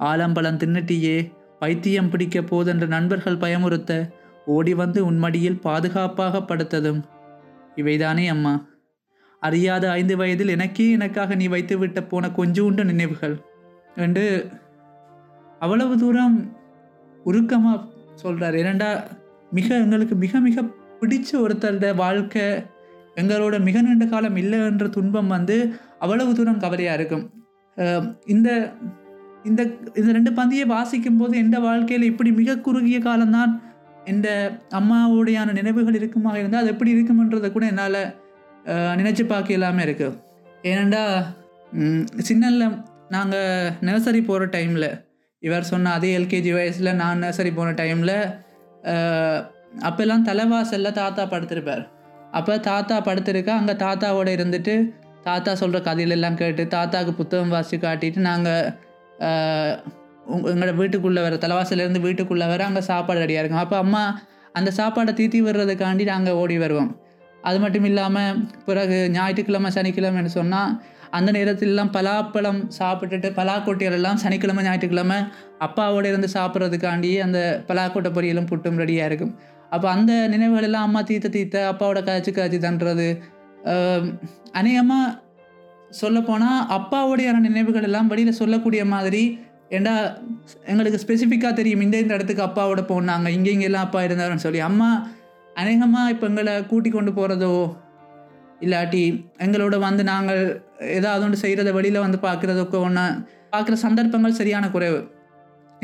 ஆலம்பழம் 0.00 0.56
தின்னுட்டியே 0.56 1.32
பைத்தியம் 1.58 2.08
பிடிக்க 2.08 2.40
போதென்ற 2.40 2.86
நண்பர்கள் 2.86 3.36
பயமுறுத்த 3.36 4.10
ஓடி 4.44 4.74
வந்து 4.74 5.06
உன் 5.06 5.18
மடியில் 5.18 5.60
பாதுகாப்பாக 5.60 6.38
படுத்ததும் 6.40 7.02
இவைதானே 7.74 8.28
அம்மா. 8.28 8.68
அறியாத 9.40 9.90
ஐந்து 9.90 10.16
வயதில் 10.16 10.48
எனக்கே 10.48 10.90
எனக்காக 10.90 11.34
நீ 11.34 11.48
வைத்துவிட்ட 11.48 12.08
போன 12.08 12.28
கொஞ்சூண்டு 12.28 12.84
நினைவுகள். 12.84 13.36
என்று 13.96 14.48
அவ்வளவு 15.58 15.98
தூரம் 15.98 16.36
உருக்கமாக 17.24 17.80
சொல்கிறார் 18.14 18.54
ஏனண்டா 18.54 19.00
மிக 19.50 19.74
எங்களுக்கு 19.74 20.14
மிக 20.14 20.40
மிக 20.40 20.62
பிடிச்ச 21.00 21.30
ஒருத்தரோட 21.32 21.94
வாழ்க்கை 21.94 22.64
எங்களோட 23.14 23.60
மிக 23.60 23.82
நீண்ட 23.82 24.06
காலம் 24.06 24.36
இல்லை 24.36 24.58
என்ற 24.58 24.88
துன்பம் 24.88 25.26
வந்து 25.26 25.74
அவ்வளவு 25.98 26.34
தூரம் 26.34 26.58
கவலையாக 26.58 26.98
இருக்கும். 26.98 27.30
இந்த 28.26 28.48
இந்த 29.44 29.62
இந்த 29.94 30.12
ரெண்டு 30.12 30.30
பந்தியை 30.30 30.66
வாசிக்கும் 30.66 31.16
போது 31.16 31.36
எந்த 31.38 31.60
வாழ்க்கையில் 31.60 32.06
இப்படி 32.06 32.32
மிக 32.32 32.58
குறுகிய 32.58 32.98
காலம்தான் 32.98 33.62
இந்த 34.06 34.52
அம்மாவுடையான 34.70 35.52
நினைவுகள் 35.52 35.94
இருக்குமாக 35.94 36.38
இருந்தால் 36.38 36.60
அது 36.60 36.70
எப்படி 36.70 36.90
இருக்குமன்றதை 36.90 37.52
கூட 37.52 37.66
என்னால் 37.66 38.14
நினச்சி 38.96 39.26
பார்க்க 39.26 39.52
இல்லாமல் 39.52 39.84
இருக்குது 39.84 40.16
ஏனெண்டா 40.62 41.26
சின்னல்ல 42.18 42.84
நாங்கள் 43.08 43.70
நர்சரி 43.80 44.24
போகிற 44.24 44.44
டைமில் 44.46 45.02
இவர் 45.38 45.62
சொன்ன 45.62 45.92
அதே 45.92 46.18
எல்கேஜி 46.18 46.52
வயசில் 46.52 46.94
நான் 46.94 47.18
நர்சரி 47.18 47.54
போன 47.54 47.70
டைமில் 47.70 48.16
அப்போல்லாம் 49.82 50.22
தலைவாசலில் 50.22 50.92
தாத்தா 50.92 51.22
படுத்திருப்பார். 51.22 51.88
அப்போ 52.30 52.56
தாத்தா 52.56 52.98
படுத்திருக்கா 52.98 53.48
அங்கே 53.48 53.72
தாத்தாவோட 53.72 54.28
இருந்துட்டு 54.36 54.92
தாத்தா 55.22 55.54
சொல்கிற 55.54 55.92
கதையிலெல்லாம் 55.92 56.34
கேட்டு 56.34 56.68
தாத்தாவுக்கு 56.68 57.14
புத்தகம் 57.14 57.48
வாசி 57.48 57.76
காட்டிட்டு 57.76 58.16
நாங்கள் 58.16 58.72
எங்களோட 60.36 60.72
வீட்டுக்குள்ளே 60.80 61.22
வர 61.26 61.36
தலைவாசலேருந்து 61.44 62.02
வீட்டுக்குள்ளே 62.06 62.46
வர 62.52 62.64
அங்கே 62.68 62.82
சாப்பாடு 62.90 63.22
ரெடியாக 63.24 63.42
இருக்கும். 63.42 63.64
அப்போ 63.64 63.76
அம்மா 63.84 64.02
அந்த 64.58 64.70
சாப்பாடை 64.78 65.12
தீத்தி 65.20 65.38
விடுறதுக்காண்டி 65.46 66.04
நாங்கள் 66.12 66.38
ஓடி 66.42 66.56
வருவோம். 66.64 66.90
அது 67.48 67.58
மட்டும் 67.64 67.86
இல்லாமல் 67.90 68.38
பிறகு 68.68 68.96
ஞாயிற்றுக்கிழமை 69.16 69.70
சனிக்கிழமைன்னு 69.76 70.32
சொன்னால் 70.38 70.72
அந்த 71.18 71.30
நேரத்திலலாம் 71.36 71.92
பலாப்பழம் 71.96 72.58
சாப்பிட்டுட்டு 72.78 73.28
பலாக்கொட்டைகள் 73.38 73.96
எல்லாம் 73.98 74.20
சனிக்கிழமை 74.24 74.62
ஞாயிற்றுக்கிழமை 74.66 75.16
அப்பாவோட 75.66 76.04
இருந்து 76.12 76.28
சாப்பிட்றதுக்காண்டி 76.34 77.10
அந்த 77.26 77.38
பலாக்கொட்டை 77.68 78.10
பொரியலும் 78.16 78.48
புட்டும் 78.50 78.78
ரெடியாக 78.82 79.08
இருக்கும். 79.10 79.32
அப்போ 79.74 79.86
அந்த 79.94 80.12
நினைவுகள் 80.34 80.66
எல்லாம் 80.68 80.86
அம்மா 80.88 81.00
தீத்த 81.10 81.32
தீத்த 81.36 81.56
அப்பாவோட 81.72 82.00
காய்ச்சி 82.08 82.32
காய்ச்சி 82.38 82.60
தண்டுறது 82.66 83.08
அநேகமாக 84.60 85.08
சொல்லப்போனால் 86.00 86.60
அப்பாவோடையான 86.76 87.42
நினைவுகள் 87.48 87.86
எல்லாம் 87.88 88.10
வெளியில் 88.12 88.38
சொல்லக்கூடிய 88.40 88.82
மாதிரி 88.94 89.22
ஏண்டா 89.76 89.94
எங்களுக்கு 90.70 91.00
ஸ்பெசிஃபிக்காக 91.02 91.52
தெரியும் 91.58 91.82
இந்த 91.86 91.96
இந்த 92.04 92.12
இடத்துக்கு 92.18 92.46
அப்பாவோட 92.46 92.82
போனாங்க 92.92 93.28
இங்கே 93.36 93.50
இங்கெல்லாம் 93.56 93.86
அப்பா 93.86 94.00
இருந்தாருன்னு 94.06 94.44
சொல்லி. 94.46 94.60
அம்மா 94.70 94.88
அநேகமாக 95.60 96.12
இப்போ 96.14 96.26
எங்களை 96.30 96.54
கூட்டி 96.72 96.90
கொண்டு 96.90 97.12
போகிறதோ 97.18 97.52
இல்லாட்டி 98.64 99.04
எங்களோட 99.44 99.76
வந்து 99.86 100.02
நாங்கள் 100.12 100.42
ஏதாவது 100.98 101.24
ஒன்று 101.26 101.42
செய்கிறத 101.44 101.70
வெளியில் 101.78 102.04
வந்து 102.06 102.18
பார்க்குறதுக்கு 102.26 102.76
ஒன்று 102.86 103.04
பார்க்குற 103.52 103.76
சந்தர்ப்பங்கள் 103.86 104.38
சரியான 104.40 104.64
குறைவு. 104.74 105.00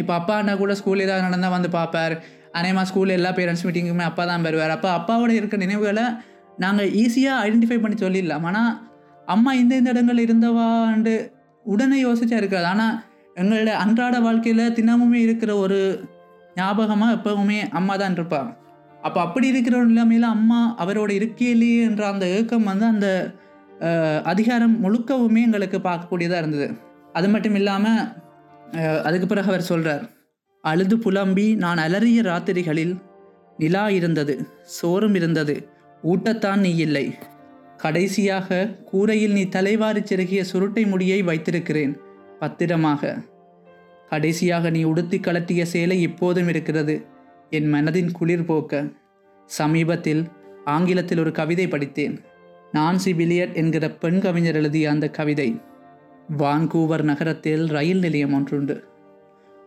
இப்போ 0.00 0.12
அப்பான்னா 0.18 0.54
கூட 0.62 0.72
ஸ்கூல் 0.80 1.04
ஏதாவது 1.06 1.26
நடந்தால் 1.28 1.54
வந்து 1.56 1.70
பார்ப்பார். 1.78 2.14
அநேகமாக 2.58 2.86
ஸ்கூலில் 2.90 3.18
எல்லா 3.18 3.30
பேரண்ட்ஸ் 3.38 3.64
மீட்டிங்குமே 3.66 4.04
அப்பா 4.10 4.24
தான் 4.30 4.44
வருவார். 4.46 4.74
அப்போ 4.76 4.88
அப்பாவோட 4.98 5.32
இருக்க 5.40 5.56
நினைவுகளை 5.64 6.06
நாங்கள் 6.64 6.90
ஈஸியாக 7.02 7.42
ஐடென்டிஃபை 7.46 7.78
பண்ணி 7.80 7.96
சொல்லிடலாம். 8.04 8.46
ஆனால் 8.50 8.70
அம்மா 9.34 9.50
இந்த 9.62 9.72
இந்த 9.80 9.90
இடங்கள் 9.94 10.24
இருந்தவாண்டு 10.26 11.14
உடனே 11.64 11.98
யோசிச்சா 12.06 12.36
இருக்காது. 12.42 12.66
ஆனால் 12.72 12.94
எங்களோட 13.40 13.72
அன்றாட 13.84 14.16
வாழ்க்கையில் 14.20 14.74
தினமுமே 14.78 15.18
இருக்கிற 15.26 15.50
ஒரு 15.56 15.78
ஞாபகமாக 16.54 17.16
எப்பவுமே 17.16 17.58
அம்மா 17.78 17.94
தான் 17.96 18.14
இருப்பாள் 18.18 18.50
அப்போ 19.06 19.18
அப்படி 19.20 19.46
இருக்கிற 19.52 19.80
நிலைமையில் 19.84 20.28
அம்மா 20.36 20.60
அவரோட 20.82 21.10
இருக்கையிலேயே 21.18 21.80
என்ற 21.88 22.02
அந்த 22.06 22.26
ஏக்கம் 22.36 22.68
வந்து 22.70 22.86
அந்த 22.86 23.08
அதிகாரம் 24.32 24.76
முழுக்கவுமே 24.84 25.40
எங்களுக்கு 25.46 25.78
பார்க்கக்கூடியதாக 25.78 26.40
இருந்தது. 26.42 26.68
அது 27.12 27.26
மட்டும் 27.28 27.56
இல்லாமல் 27.60 28.00
அதுக்கு 29.08 29.26
பிறகு 29.26 29.50
அவர் 29.52 29.68
சொல்கிறார் 29.70 30.04
அழுது 30.64 30.96
புலம்பி 30.98 31.46
நான் 31.64 31.82
அலறிய 31.84 32.22
ராத்திரிகளில் 32.22 32.94
நிலா 33.58 33.84
இருந்தது 33.98 34.34
சோறும் 34.78 35.16
இருந்தது 35.20 35.54
ஊட்டத்தான் 36.02 36.62
நீ 36.66 36.72
இல்லை. 36.86 37.06
கடைசியாக 37.82 38.66
கூரையில் 38.90 39.36
நீ 39.38 39.44
தலைவாரிச் 39.56 40.10
செருகிய 40.10 40.42
சுருட்டை 40.50 40.84
முடியை 40.92 41.20
வைத்திருக்கிறேன். 41.22 41.94
பத்திரமாக. 42.38 43.22
கடைசியாக 44.08 44.70
நீ 44.70 44.82
உடுத்தி 44.82 45.20
கலட்டிய 45.20 45.64
சேலை 45.64 46.02
இப்போதும் 46.02 46.48
இருக்கிறது. 46.48 47.06
என் 47.50 47.72
மனதின் 47.72 48.12
குளிர் 48.12 48.44
போக்க. 48.44 48.88
சமீபத்தில் 49.46 50.28
ஆங்கிலத்தில் 50.64 51.18
ஒரு 51.18 51.32
கவிதை 51.32 51.68
படித்தேன். 51.68 52.20
நான்சி 52.72 53.14
வில்லியட் 53.14 53.54
என்கிற 53.54 53.90
பெண் 53.90 54.20
கவிஞர் 54.20 54.54
எழுதிய 54.54 54.90
அந்த 54.90 55.08
கவிதை. 55.08 55.60
வான்கூவர் 56.38 57.02
நகரத்தில் 57.02 57.66
ரயில் 57.66 57.98
நிலையம் 57.98 58.32
ஒன்றுண்டு. 58.32 58.84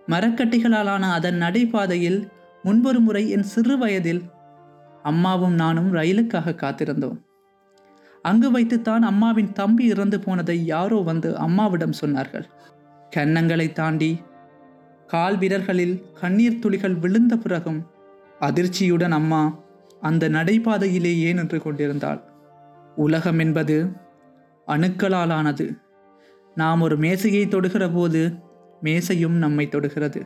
மரக்கட்டிகளாலான 0.07 0.99
அதன் 0.99 1.41
நடைபாதையில் 1.41 2.27
முன்பொரு 2.63 2.99
முறை 2.99 3.29
என் 3.29 3.43
சிறு 3.43 3.77
வயதில் 3.77 4.23
அம்மாவும் 5.03 5.53
நானும் 5.53 5.93
ரயிலுக்காக 5.93 6.55
காத்திருந்தோம். 6.55 7.17
அங்கு 8.21 8.51
வைத்துத்தான் 8.51 9.01
அம்மாவின் 9.01 9.53
தம்பி 9.53 9.85
இறந்து 9.85 10.19
போனதை 10.19 10.65
யாரோ 10.65 10.97
வந்து 10.97 11.38
அம்மாவிடம் 11.38 11.93
சொன்னார்கள். 12.01 12.43
கன்னங்களை 13.15 13.71
தாண்டி 13.71 14.21
கால் 15.07 15.38
விரல்களில் 15.38 16.03
கண்ணீர் 16.13 16.59
துளிகள் 16.59 16.95
விழுந்த 16.95 17.38
பிறகும் 17.38 17.88
அதிர்ச்சியுடன் 18.39 19.11
அம்மா 19.11 19.59
அந்த 20.01 20.29
நடைபாதையிலேயே 20.29 21.33
நின்று 21.33 21.61
கொண்டிருந்தாள். 21.61 22.21
உலகம் 22.95 23.39
என்பது 23.39 23.91
அணுக்களாலானது. 24.67 25.77
நாம் 26.55 26.81
ஒரு 26.81 26.97
மேசையை 26.97 27.45
தொடுகிற 27.45 27.93
போது 27.93 28.33
மேசையும் 28.83 29.38
நம்மை 29.38 29.69
தொடுகிறது. 29.69 30.25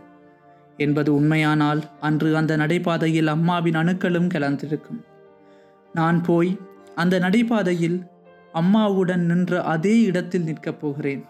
என்பது 0.78 1.14
உண்மையானால் 1.14 1.84
அன்று 2.00 2.36
அந்த 2.36 2.58
நடைபாதையில் 2.58 3.28
அம்மாவின் 3.28 3.74
அணுக்களும் 3.74 4.30
கலந்திருக்கும். 4.34 5.02
நான் 5.94 6.22
போய் 6.22 6.58
அந்த 6.96 7.20
நடைபாதையில் 7.20 8.04
அம்மாவுடன் 8.54 9.26
நின்ற 9.26 9.62
அதே 9.62 10.02
இடத்தில் 10.02 10.44
நிற்கப் 10.44 10.80
போகிறேன். 10.80 11.26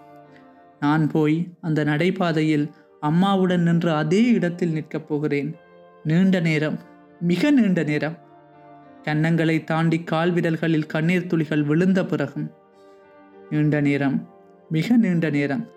நான் 0.79 1.07
போய் 1.07 1.53
அந்த 1.61 1.83
நடைபாதையில் 1.83 2.69
அம்மாவுடன் 2.99 3.61
நின்ற 3.61 3.95
அதே 3.95 4.25
இடத்தில் 4.25 4.71
நிற்கப் 4.71 5.07
போகிறேன். 5.07 5.55
நீண்ட 6.03 6.39
நேரம் 6.39 6.79
மிக 7.19 7.51
நீண்ட 7.51 7.83
நேரம். 7.83 8.17
கன்னங்களை 9.03 9.63
தாண்டி 9.63 10.03
கால்விரல்களில் 10.11 10.85
கண்ணீர் 10.85 11.27
துளிகள் 11.27 11.63
விழுந்த 11.63 12.05
பிறகும். 12.05 12.51
நீண்ட 13.49 13.81
நேரம் 13.81 14.29
மிக 14.69 14.97
நீண்ட 14.97 15.29
நேரம். 15.29 15.67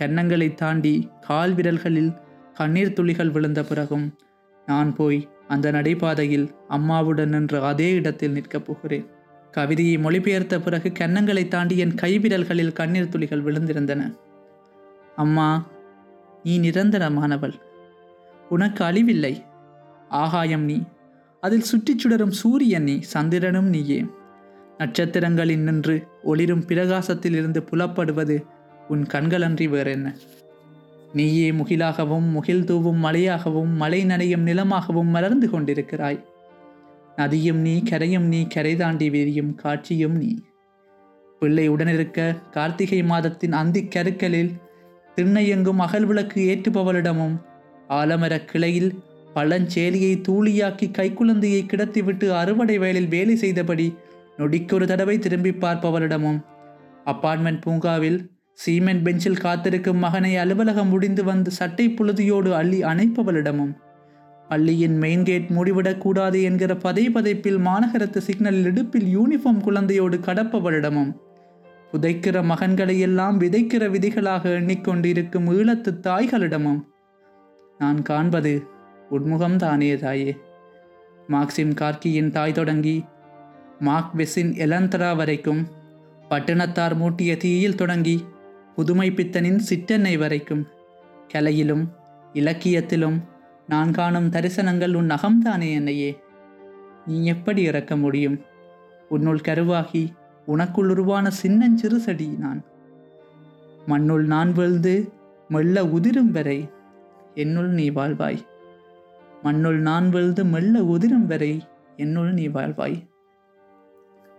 கன்னங்களை 0.00 0.54
தாண்டி 0.54 1.10
கால்விரல்களில் 1.28 2.22
கண்ணீர் 2.54 2.92
துளிகள் 2.92 3.30
விழுந்த 3.30 3.64
பிறகும் 3.64 4.18
நான் 4.66 4.94
போய் 4.94 5.28
அந்த 5.48 5.72
நடைபாதையில் 5.72 6.50
அம்மாவுடன் 6.68 7.28
நின்ற 7.28 7.66
அதே 7.66 7.90
இடத்தில் 7.90 8.32
நிற்கப் 8.32 8.64
போகிறேன். 8.66 9.06
கவிதையை 9.54 9.98
மொழிபெயர்த்த 9.98 10.60
பிறகு 10.60 10.92
கன்னங்களை 10.98 11.48
தாண்டி 11.48 11.78
என் 11.78 11.94
கைவிரல்களில் 11.94 12.72
கண்ணீர் 12.72 13.08
துளிகள் 13.08 13.44
விழுந்திருந்தன. 13.44 14.16
அம்மா 15.16 15.66
நீ 16.42 16.60
நிரந்தரமானவள். 16.60 17.52
உனக்கு 18.48 18.84
அழிவில்லை. 18.84 19.42
ஆகாயம் 20.08 20.64
நீ. 20.64 20.82
அதில் 21.40 21.60
சுற்றிச் 21.60 21.98
சுடரும் 21.98 22.30
சூரியன் 22.30 22.82
நீ. 22.82 22.98
சந்திரனும் 23.00 23.68
நீயே. 23.68 24.06
நட்சத்திரங்களில் 24.78 25.58
நின்று 25.58 26.06
ஒளிரும் 26.22 26.64
பிரகாசத்தில் 26.64 27.32
இருந்து 27.32 27.64
புலப்படுவது 27.70 28.44
உன் 28.88 29.02
கண்களன்றி 29.02 29.68
வேறென்ன? 29.68 30.16
நீயே 31.12 31.50
முகிலாகவும் 31.50 32.30
முகில் 32.30 32.64
தூவும் 32.64 33.04
மலையாகவும் 33.04 33.74
மலை 33.74 34.04
நனையும் 34.04 34.46
நிலமாகவும் 34.46 35.10
மலர்ந்து 35.10 35.48
கொண்டிருக்கிறாய். 35.48 36.24
நதியும் 37.16 37.56
நீ 37.56 37.82
கரையும் 37.90 38.26
நீ 38.26 38.46
கரை 38.46 38.76
தாண்டி 38.76 39.10
விரியும் 39.10 39.54
காட்சியும் 39.54 40.16
நீ. 40.16 40.30
பிள்ளை 41.42 41.68
உடனிருக்க 41.68 42.20
கார்த்திகை 42.50 43.02
மாதத்தின் 43.02 43.52
அந்திக் 43.52 43.90
கருக்களில் 43.90 44.52
திண்ணையெங்கும் 45.16 45.78
அகல் 45.78 46.04
விளக்கு 46.04 46.40
ஏற்றுபவளிடமும் 46.40 47.36
ஆலமரக் 47.90 48.44
கிளையில் 48.44 48.90
பழஞ்சேலியை 49.34 50.22
தூளியாக்கி 50.28 50.90
கைக்குழந்தையை 50.90 51.62
கிடத்திவிட்டு 51.66 52.30
அறுவடை 52.32 52.78
வயலில் 52.78 53.08
வேலை 53.08 53.36
செய்தபடி 53.36 53.86
நொடிக்கொரு 54.38 54.86
தடவை 54.86 55.18
திரும்பி 55.18 55.50
பார்ப்பவளிடமும் 55.50 56.40
அப்பார்ட்மெண்ட் 57.06 57.60
பூங்காவில் 57.60 58.18
சீமெண்ட் 58.66 59.02
பெஞ்சில் 59.02 59.40
காத்திருக்கும் 59.40 59.98
மகனை 59.98 60.36
அலுவலகம் 60.36 60.88
முடிந்து 60.88 61.24
வந்து 61.24 61.50
சட்டை 61.50 61.88
புழுதியோடு 61.88 62.50
அள்ளி 62.54 62.84
அணைப்பவளிடமும் 62.84 63.72
பள்ளியின் 64.48 64.96
மெயின் 64.96 65.24
கேட் 65.24 65.50
மூடிவிடக்கூடாது 65.50 66.42
என்கிற 66.42 66.76
பதை 66.76 67.08
பதைப்பில் 67.08 67.58
மாநகரத்து 67.58 68.18
சிக்னலில் 68.18 68.64
இடுப்பில் 68.64 69.18
யூனிஃபார்ம் 69.18 69.62
குழந்தையோடு 69.64 70.18
கடப்பவளிடமும் 70.18 71.12
புதைக்கிற 71.92 72.38
மகன்களை 72.42 72.98
எல்லாம் 72.98 73.40
விதைக்கிற 73.40 73.84
விதிகளாக 73.90 74.50
எண்ணிக்கொண்டிருக்கும் 74.50 75.48
ஈழத்து 75.50 75.90
தாய்களிடமும். 76.02 76.80
நான் 77.78 78.02
காண்பது 78.02 78.62
உன்முகம் 79.10 79.56
தானே 79.56 79.96
தாயே. 79.96 80.36
மார்க்சிம் 81.28 81.74
கார்கியின் 81.74 82.30
தாய் 82.30 82.52
தொடங்கி 82.52 83.04
மார்க் 83.78 84.14
வெஸின் 84.16 84.50
எலந்தரா 84.64 85.16
வரைக்கும் 85.16 85.62
பட்டணத்தார் 86.30 86.96
மூட்டிய 86.96 87.36
தீயில் 87.36 87.74
தொடங்கி 87.74 88.24
புதுமை 88.76 89.10
பித்தனின் 89.10 89.60
சிற்றெண்ணெய் 89.68 90.16
வரைக்கும் 90.16 90.66
கலையிலும் 91.34 91.84
இலக்கியத்திலும் 92.32 93.18
நான் 93.68 93.90
காணும் 93.90 94.30
தரிசனங்கள் 94.30 94.94
உன் 94.94 95.10
அகம்தானே 95.10 95.72
என்னையே. 95.72 96.20
நீ 97.06 97.24
எப்படி 97.24 97.62
இறக்க 97.62 97.96
முடியும்? 97.96 98.40
உன்னுள் 99.08 99.40
கருவாகி 99.44 100.12
உனக்குள் 100.46 100.88
உருவான 100.88 101.30
சின்னஞ்சிறு 101.30 102.00
செடி 102.00 102.26
நான். 102.26 102.62
மண்ணுள் 103.86 104.26
நான் 104.26 104.52
விழுந்து 104.52 105.12
மெல்ல 105.48 105.84
உதிரும் 105.84 106.30
வரை 106.30 106.70
என்னுள் 107.34 107.68
நீ 107.68 107.90
வாழ்வாய். 107.90 108.38
மண்ணுள் 109.42 109.78
நான் 109.80 110.10
விழுந்து 110.10 110.44
மெல்ல 110.44 110.84
உதிரும் 110.84 111.26
வரை 111.26 111.62
என்னுள் 111.96 112.32
நீ 112.32 112.48
வாழ்வாய். 112.48 113.08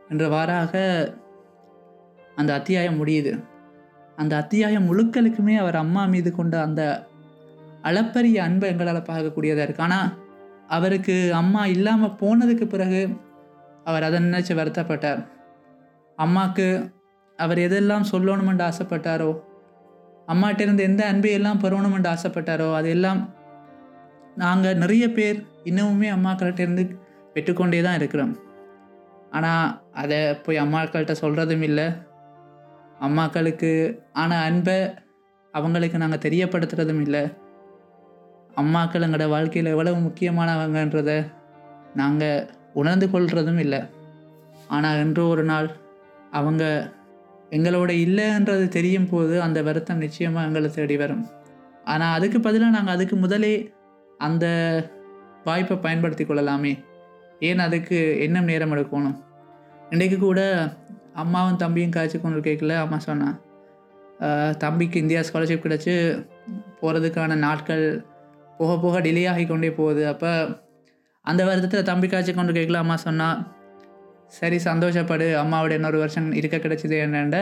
என்றவாறாக 0.09 0.73
அந்த 2.35 2.53
அத்தியாயம் 2.53 3.05
முடியுது. 3.05 3.43
அந்த 4.15 4.35
அத்தியாயம் 4.35 4.91
முழுக்களுக்குமே 4.91 5.57
அவர் 5.57 5.75
அம்மா 5.75 6.05
மீது 6.05 6.35
கொண்ட 6.35 6.61
அந்த 6.61 7.07
அளப்பரிய 7.89 8.37
அன்பை 8.47 8.67
எங்களால் 8.73 9.07
பார்க்கக்கூடியதாக 9.09 9.65
இருக்கு. 9.67 9.85
ஆனால் 9.87 10.09
அவருக்கு 10.75 11.15
அம்மா 11.41 11.63
இல்லாமல் 11.75 12.17
போனதுக்கு 12.21 12.65
பிறகு 12.73 13.01
அவர் 13.89 14.05
அதை 14.07 14.19
நினைச்சு 14.27 14.53
வருத்தப்பட்டார். 14.59 15.21
அம்மாவுக்கு 16.17 16.67
அவர் 17.39 17.59
எதெல்லாம் 17.67 18.09
சொல்லணுமென்று 18.11 18.63
ஆசைப்பட்டாரோ 18.69 19.31
அம்மாட்டிருந்து 20.33 20.83
எந்த 20.89 21.01
அன்பையெல்லாம் 21.11 21.61
பெறணுமென்று 21.63 22.09
ஆசைப்பட்டாரோ 22.13 22.67
அதெல்லாம் 22.79 23.21
நாங்கள் 24.43 24.79
நிறைய 24.83 25.05
பேர் 25.17 25.37
இன்னமுமே 25.69 26.09
அம்மாக்கள்கிட்டருந்து 26.15 26.83
பெற்றுக்கொண்டே 27.33 27.79
தான் 27.85 27.97
இருக்கிறோம். 27.99 28.33
ஆனால் 29.37 29.67
அதை 30.01 30.19
போய் 30.45 30.63
அம்மாக்கள்கிட்ட 30.63 31.15
சொல்கிறதும் 31.23 31.65
இல்லை. 31.69 31.87
அம்மாக்களுக்கு 33.07 33.71
ஆன 34.21 34.37
அன்பை 34.49 34.77
அவங்களுக்கு 35.53 35.97
நாங்கள் 36.03 36.23
தெரியப்படுத்துறதும் 36.25 37.01
இல்லை. 37.05 37.23
அம்மாக்கள் 38.61 39.05
எங்களோட 39.05 39.27
வாழ்க்கையில் 39.33 39.71
எவ்வளவு 39.73 39.97
முக்கியமானவங்கன்றதை 40.07 41.17
நாங்கள் 42.01 42.47
உணர்ந்து 42.81 43.07
கொள்கிறதும் 43.13 43.61
இல்லை. 43.65 43.81
ஆனால் 44.75 44.99
என்று 45.03 45.23
ஒரு 45.33 45.43
நாள் 45.51 45.67
அவங்க 46.39 46.63
எங்களோட 47.57 47.91
இல்லைன்றது 48.05 48.65
தெரியும் 48.75 49.09
போது 49.11 49.35
அந்த 49.45 49.59
வருத்தம் 49.67 50.03
நிச்சயமாக 50.05 50.47
எங்களை 50.47 50.69
தேடி 50.77 50.95
வரும். 51.03 51.23
ஆனால் 51.93 52.15
அதுக்கு 52.17 52.39
பதிலாக 52.47 52.75
நாங்கள் 52.77 52.95
அதுக்கு 52.95 53.15
முதலே 53.23 53.53
அந்த 54.27 54.45
வாய்ப்பை 55.47 55.75
பயன்படுத்தி 55.85 56.23
கொள்ளலாமே. 56.25 56.73
ஏன் 57.47 57.63
அதுக்கு 57.67 57.97
என்ன 58.25 58.41
நேரம் 58.49 58.73
எடுக்கணும்? 58.75 59.17
இன்றைக்கு 59.93 60.17
கூட 60.19 60.41
அம்மாவும் 61.23 61.61
தம்பியும் 61.63 61.95
காய்ச்சி 61.95 62.17
கொண்டு 62.19 62.39
கேட்கல 62.47 62.77
அம்மா 62.83 62.97
சொன்னான் 63.09 63.37
தம்பிக்கு 64.63 64.97
இந்தியா 65.03 65.21
ஸ்காலர்ஷிப் 65.27 65.65
கிடச்சி 65.65 65.93
போகிறதுக்கான 66.79 67.35
நாட்கள் 67.45 67.85
போக 68.57 68.73
போக 68.83 68.99
டிலே 69.05 69.23
ஆகி 69.31 69.45
கொண்டே 69.45 69.69
போகுது. 69.79 70.03
அப்போ 70.13 70.31
அந்த 71.25 71.41
வருத்தத்தில் 71.47 71.89
தம்பி 71.89 72.07
காய்ச்சி 72.07 72.33
கொண்டு 72.33 72.53
கேட்கல. 72.57 72.81
அம்மா 72.83 72.95
சொன்னால் 73.05 73.39
சரி 74.37 74.57
சந்தோஷப்படு. 74.69 75.27
அம்மாவோட 75.43 75.73
இன்னொரு 75.79 75.97
வருஷம் 76.03 76.29
இருக்க 76.39 76.57
கிடைச்சிது 76.57 76.97
என்னண்ட? 77.05 77.39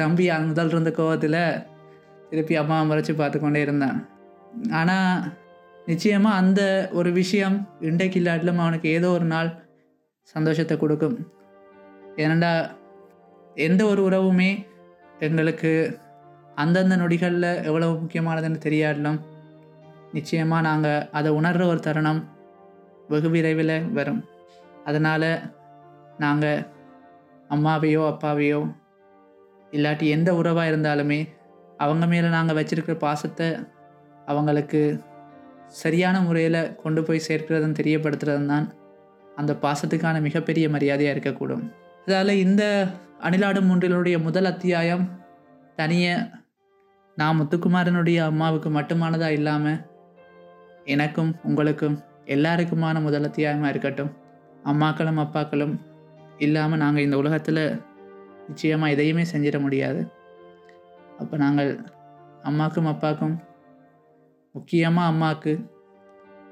தம்பி 0.00 0.24
அந்த 0.34 0.48
முதல் 0.50 0.72
இருந்த 0.72 0.90
கோவத்தில் 0.98 1.40
திருப்பி 2.30 2.54
அம்மாவை 2.60 2.84
முறைச்சி 2.90 3.14
பார்த்து 3.16 3.38
கொண்டே 3.40 3.62
இருந்தான். 3.66 3.98
ஆனால் 4.80 5.24
நிச்சயமாக 5.86 6.40
அந்த 6.42 6.62
ஒரு 6.98 7.10
விஷயம் 7.20 7.56
இன்றைக்கு 7.88 8.18
இல்லாட்டிலும் 8.20 8.62
அவனுக்கு 8.64 8.88
ஏதோ 8.98 9.08
ஒரு 9.16 9.26
நாள் 9.34 9.50
சந்தோஷத்தை 10.34 10.74
கொடுக்கும். 10.78 11.16
ஏனண்டா 12.22 12.52
எந்த 13.66 13.82
ஒரு 13.84 14.00
உறவுமே 14.08 14.50
எங்களுக்கு 15.18 15.72
அந்தந்த 16.54 16.96
நொடிகளில் 16.96 17.62
எவ்வளவு 17.62 17.92
முக்கியமானதுன்னு 17.92 18.60
தெரியாட்டிலும் 18.64 19.20
நிச்சயமாக 20.12 20.62
நாங்கள் 20.62 21.08
அதை 21.10 21.32
உணர்கிற 21.32 21.66
ஒரு 21.66 21.80
தருணம் 21.80 22.20
வெகு 23.08 23.30
விரைவில் 23.30 23.92
வரும். 23.92 24.24
அதனால் 24.84 25.28
நாங்கள் 26.18 26.66
அம்மாவையோ 27.50 28.02
அப்பாவையோ 28.12 28.60
இல்லாட்டி 29.70 30.06
எந்த 30.08 30.34
உறவாக 30.34 30.70
இருந்தாலுமே 30.70 31.28
அவங்க 31.78 32.06
மேலே 32.06 32.28
நாங்கள் 32.28 32.58
வச்சுருக்கிற 32.58 32.94
பாசத்தை 32.98 33.48
அவங்களுக்கு 34.26 35.00
சரியான 35.68 36.20
முறையில் 36.20 36.74
கொண்டு 36.74 37.02
போய் 37.02 37.26
சேர்க்கிறதும் 37.28 37.78
தெரியப்படுத்துறதும் 37.80 38.46
தான் 38.46 38.66
அந்த 39.36 39.52
பாசத்துக்கான 39.62 40.20
மிகப்பெரிய 40.20 40.68
மரியாதையாக 40.68 41.14
இருக்கக்கூடும். 41.16 41.64
அதால் 42.06 42.28
இந்த 42.28 42.86
அணிலாடும் 43.20 43.68
மூன்றிலுடைய 43.70 44.22
முதல் 44.22 44.44
அத்தியாயம் 44.44 45.04
தனிய 45.76 46.06
நான் 47.16 47.38
முத்துக்குமாரனுடைய 47.38 48.18
அம்மாவுக்கு 48.24 48.70
மட்டுமானதாக 48.70 49.28
இல்லாமல் 49.28 49.80
எனக்கும் 50.84 51.32
உங்களுக்கும் 51.42 51.96
எல்லாருக்குமான 52.26 53.02
முதல் 53.02 53.24
அத்தியாயமாக 53.24 53.68
இருக்கட்டும். 53.68 54.12
அம்மாக்களும் 54.64 55.20
அப்பாக்களும் 55.20 55.74
இல்லாமல் 56.38 56.78
நாங்கள் 56.78 57.02
இந்த 57.02 57.16
உலகத்தில் 57.16 57.62
நிச்சயமாக 58.48 58.90
எதையுமே 58.90 59.22
செஞ்சிட 59.22 59.60
முடியாது. 59.60 60.00
அப்போ 61.18 61.36
நாங்கள் 61.36 61.70
அம்மாக்கும் 62.44 62.90
அப்பாக்கும் 62.92 63.34
முக்கியமாக 64.54 65.06
அம்மாவுக்கு 65.06 65.52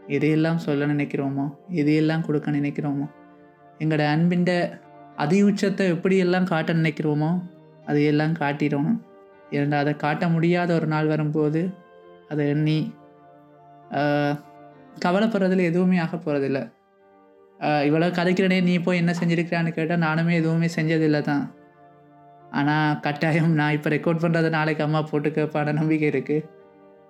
எதையெல்லாம் 0.09 0.57
சொல்ல 0.57 0.87
நினைக்கிறோமோ 0.87 1.47
எதையெல்லாம் 1.71 2.25
கொடுக்க 2.27 2.51
நினைக்கிறோமோ 2.51 3.07
எங்களோட 3.79 4.05
அன்பின் 4.11 4.47
அதி 5.17 5.43
உச்சத்தை 5.43 5.87
எப்படியெல்லாம் 5.93 6.45
காட்ட 6.45 6.73
நினைக்கிறோமோ 6.73 7.31
அதையெல்லாம் 7.87 8.33
காட்டிடணும் 8.33 8.99
இருந்தால் 9.53 9.81
அதை 9.81 9.97
காட்ட 9.97 10.29
முடியாத 10.29 10.75
ஒரு 10.75 10.87
நாள் 10.87 11.07
வரும்போது 11.07 11.71
அதை 12.29 12.49
எண்ணி 12.49 12.95
கவலைப்படுறதில் 13.91 15.01
கவலைப்படுறதுல 15.01 15.63
எதுவுமே 15.63 15.99
ஆக 15.99 16.17
போகிறதில்ல 16.17 16.71
இவ்வளோ 17.61 18.07
கதைக்கிறனே 18.11 18.63
நீ 18.63 18.79
போய் 18.79 18.97
என்ன 18.97 19.15
செஞ்சுருக்கிறான்னு 19.21 19.71
கேட்டால் 19.71 19.99
நானுமே 19.99 20.31
எதுவுமே 20.31 20.67
செஞ்சதில்லை 20.77 21.21
தான். 21.21 21.53
ஆனால் 22.51 23.01
கட்டாயம் 23.01 23.53
நான் 23.55 23.73
இப்போ 23.73 23.91
ரெக்கார்ட் 23.91 24.23
பண்ணுறதை 24.23 24.49
நாளைக்கு 24.49 24.83
அம்மா 24.83 25.03
போட்டு 25.03 25.31
கேட்பான 25.31 25.73
நம்பிக்கை 25.73 26.11
இருக்குது 26.11 26.47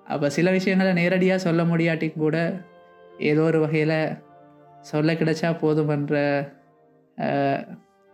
அப்போ 0.09 0.31
சில 0.31 0.51
விஷயங்களை 0.51 0.93
நேரடியாக 0.93 1.39
சொல்ல 1.39 1.65
முடியாட்டியும் 1.65 2.17
கூட 2.17 2.63
ஏதோ 3.19 3.43
ஒரு 3.43 3.61
வகையில் 3.61 4.17
சொல்ல 4.81 5.13
கிடைச்சா 5.13 5.57
போதுமன்ற 5.61 6.17
பண்ணுற 6.17 6.17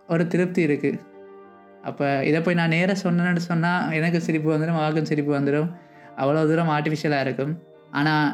ஒரு 0.09 0.27
திருப்தி 0.27 0.63
இருக்குது 0.63 1.16
அப்போ 1.89 2.07
இதை 2.29 2.39
போய் 2.45 2.59
நான் 2.61 2.75
நேராக 2.77 2.97
சொன்னேன்னு 3.05 3.43
சொன்னால் 3.51 3.93
எனக்கு 3.99 4.19
சிரிப்பு 4.27 4.49
வந்துடும் 4.53 4.79
அவளுக்கும் 4.81 5.11
சிரிப்பு 5.11 5.33
வந்துடும் 5.39 5.69
அவ்வளோ 6.21 6.43
தூரம் 6.51 6.73
ஆர்டிஃபிஷியலாக 6.77 7.27
இருக்கும். 7.27 7.53
ஆனால் 7.99 8.29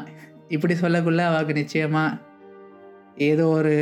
இப்படி 0.55 0.73
சொல்லக்குள்ள 0.83 1.21
அவளுக்கு 1.29 1.53
நிச்சயமாக 1.61 2.19
ஏதோ 3.29 3.45
ஒரு 3.57 3.73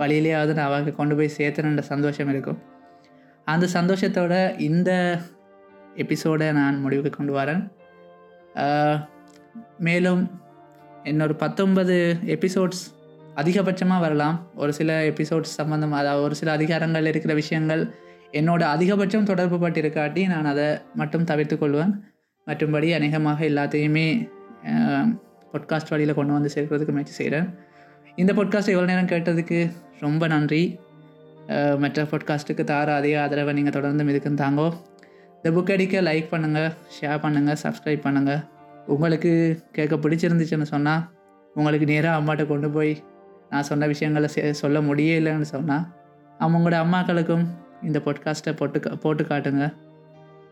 வழியிலேயாவது 0.00 0.52
நான் 0.56 0.68
அவளுக்கு 0.68 0.92
கொண்டு 1.00 1.14
போய் 1.18 1.36
சேர்த்தணுன்ற 1.38 1.82
சந்தோஷம் 1.92 2.30
இருக்கும். 2.34 2.58
அந்த 3.46 3.66
சந்தோஷத்தோட 3.76 4.34
இந்த 4.68 4.90
எபிசோடை 6.02 6.46
நான் 6.60 6.76
முடிவுக்கு 6.84 7.10
கொண்டு 7.16 7.32
வரேன். 7.38 7.62
மேலும் 9.86 10.22
இன்னொரு 11.10 11.34
பத்தொன்பது 11.42 11.96
எபிசோட்ஸ் 12.34 12.82
அதிகபட்சமாக 13.40 14.04
வரலாம். 14.04 14.36
ஒரு 14.62 14.72
சில 14.78 14.90
எபிசோட்ஸ் 15.10 15.54
சம்மந்தம் 15.58 15.94
அதாவது 16.00 16.24
ஒரு 16.28 16.36
சில 16.40 16.50
அதிகாரங்கள் 16.58 17.10
இருக்கிற 17.10 17.32
விஷயங்கள் 17.42 17.82
என்னோட 18.34 18.62
அதிகபட்சம் 18.74 19.22
தொடர்பு 19.22 19.56
பட்டிருக்காட்டி 19.58 20.28
நான் 20.28 20.44
அதை 20.44 20.66
மட்டும் 20.94 21.24
தவிர்த்து 21.24 21.58
கொள்வேன் 21.58 21.92
மற்றும்படி 22.46 22.94
அநேகமாக 22.94 23.44
எல்லாத்தையுமே 23.44 24.06
பொட்காஸ்ட் 25.52 25.90
வழியில் 25.90 26.14
கொண்டு 26.14 26.32
வந்து 26.32 26.50
சேர்க்கிறதுக்கு 26.54 26.90
முயற்சி 26.90 27.12
செய்கிறேன். 27.12 27.46
இந்த 28.16 28.32
பொட்காஸ்ட் 28.32 28.72
இவ்வளோ 28.72 28.84
நேரம் 28.84 29.06
கேட்டதுக்கு 29.06 29.58
ரொம்ப 30.00 30.26
நன்றி. 30.26 30.62
மற்ற 31.78 32.02
பொட்காஸ்ட்டுக்கு 32.02 32.64
தார 32.64 32.94
அதே 32.94 33.14
ஆதரவை 33.14 33.54
நீங்கள் 33.54 33.72
தொடர்ந்து 33.72 34.04
இதுக்கும் 34.04 34.34
தாங்கோ. 34.34 34.68
இந்த 35.36 35.50
புக் 35.50 35.72
அடிக்க 35.72 36.02
லைக் 36.02 36.32
பண்ணுங்கள் 36.32 36.70
ஷேர் 36.96 37.22
பண்ணுங்கள் 37.24 37.56
சப்ஸ்கிரைப் 37.62 38.04
பண்ணுங்கள் 38.06 38.40
உங்களுக்கு 38.86 39.32
கேட்க 39.72 39.96
பிடிச்சிருந்துச்சுன்னு 39.96 40.62
சொன்னால் 40.62 41.02
உங்களுக்கு 41.54 41.86
நேராக 41.86 42.20
அம்மாட்ட 42.20 42.46
கொண்டு 42.46 42.70
போய் 42.70 42.92
நான் 43.50 43.62
சொன்ன 43.62 43.86
விஷயங்களை 43.86 44.28
செ- 44.34 44.50
சொல்ல 44.50 44.80
முடியலைன்னு 44.80 45.48
சொன்னால் 45.50 45.84
அவங்களோட 46.40 46.76
அம்மாக்களுக்கும் 46.84 47.44
இந்த 47.84 47.98
பாட்காஸ்ட்டை 47.98 48.56
போட்டு 48.56 48.78
கா- 48.78 48.94
போட்டு 48.94 49.22
காட்டுங்க. 49.22 49.74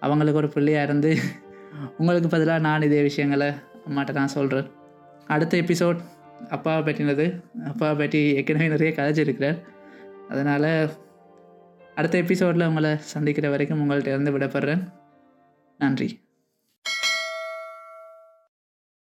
அவங்களுக்கு 0.00 0.38
ஒரு 0.38 0.48
பிள்ளையாக 0.48 0.84
இருந்து 0.84 1.16
உங்களுக்கு 1.98 2.28
பதிலாக 2.28 2.58
நான் 2.58 2.82
இதே 2.82 3.02
விஷயங்களை 3.02 3.52
அம்மாட்ட 3.88 4.12
நான் 4.12 4.28
சொல்கிறேன் 4.28 4.70
அடுத்த 5.26 5.56
எபிசோட் 5.58 5.96
அப்பாவை 6.50 6.82
பற்றினது. 6.82 7.42
அப்பாவை 7.66 7.96
பற்றி 7.96 8.34
ஏற்கனவே 8.34 8.68
நிறைய 8.68 8.94
கதைச்சிருக்கிறார் 8.96 9.58
அதனால் 10.28 10.90
அடுத்த 11.94 12.18
எபிசோடில் 12.18 12.66
உங்களை 12.66 12.96
சந்திக்கிற 12.98 13.50
வரைக்கும் 13.50 13.90
உங்கள்கிட்ட 13.90 14.06
இருந்து 14.06 14.38
விடப்படுறேன் 14.38 14.92
நன்றி. 15.78 16.20